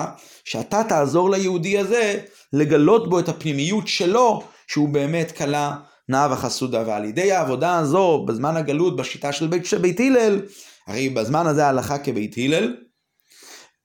[0.45, 2.19] שאתה תעזור ליהודי הזה
[2.53, 5.75] לגלות בו את הפנימיות שלו, שהוא באמת כלה
[6.09, 6.83] נאה וחסודה.
[6.87, 10.41] ועל ידי העבודה הזו, בזמן הגלות, בשיטה של בית, בית הלל,
[10.87, 12.75] הרי בזמן הזה ההלכה כבית הלל,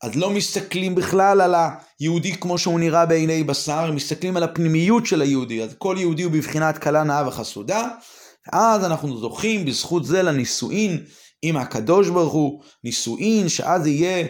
[0.03, 1.55] אז לא מסתכלים בכלל על
[2.01, 5.63] היהודי כמו שהוא נראה בעיני בשר, מסתכלים על הפנימיות של היהודי.
[5.63, 7.89] אז כל יהודי הוא בבחינת כלה נאה וחסודה.
[8.53, 11.05] אז אנחנו זוכים בזכות זה לנישואין
[11.43, 14.27] עם הקדוש ברוך הוא, נישואין שאז יהיה,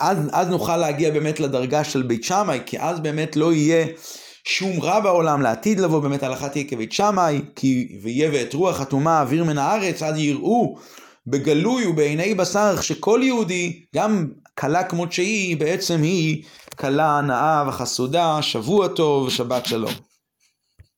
[0.00, 3.86] אז, אז נוכל להגיע באמת לדרגה של בית שמאי, כי אז באמת לא יהיה
[4.44, 9.20] שום רע בעולם, לעתיד לבוא באמת הלכה תהיה כבית שמאי, כי ויהיה ואת רוח אטומה
[9.20, 10.78] אוויר מן הארץ, אז יראו
[11.26, 14.26] בגלוי ובעיני בשר שכל יהודי, גם
[14.58, 16.42] כלה כמות שהיא, בעצם היא
[16.78, 20.09] כלה נאה וחסודה, שבוע טוב ושבת שלום.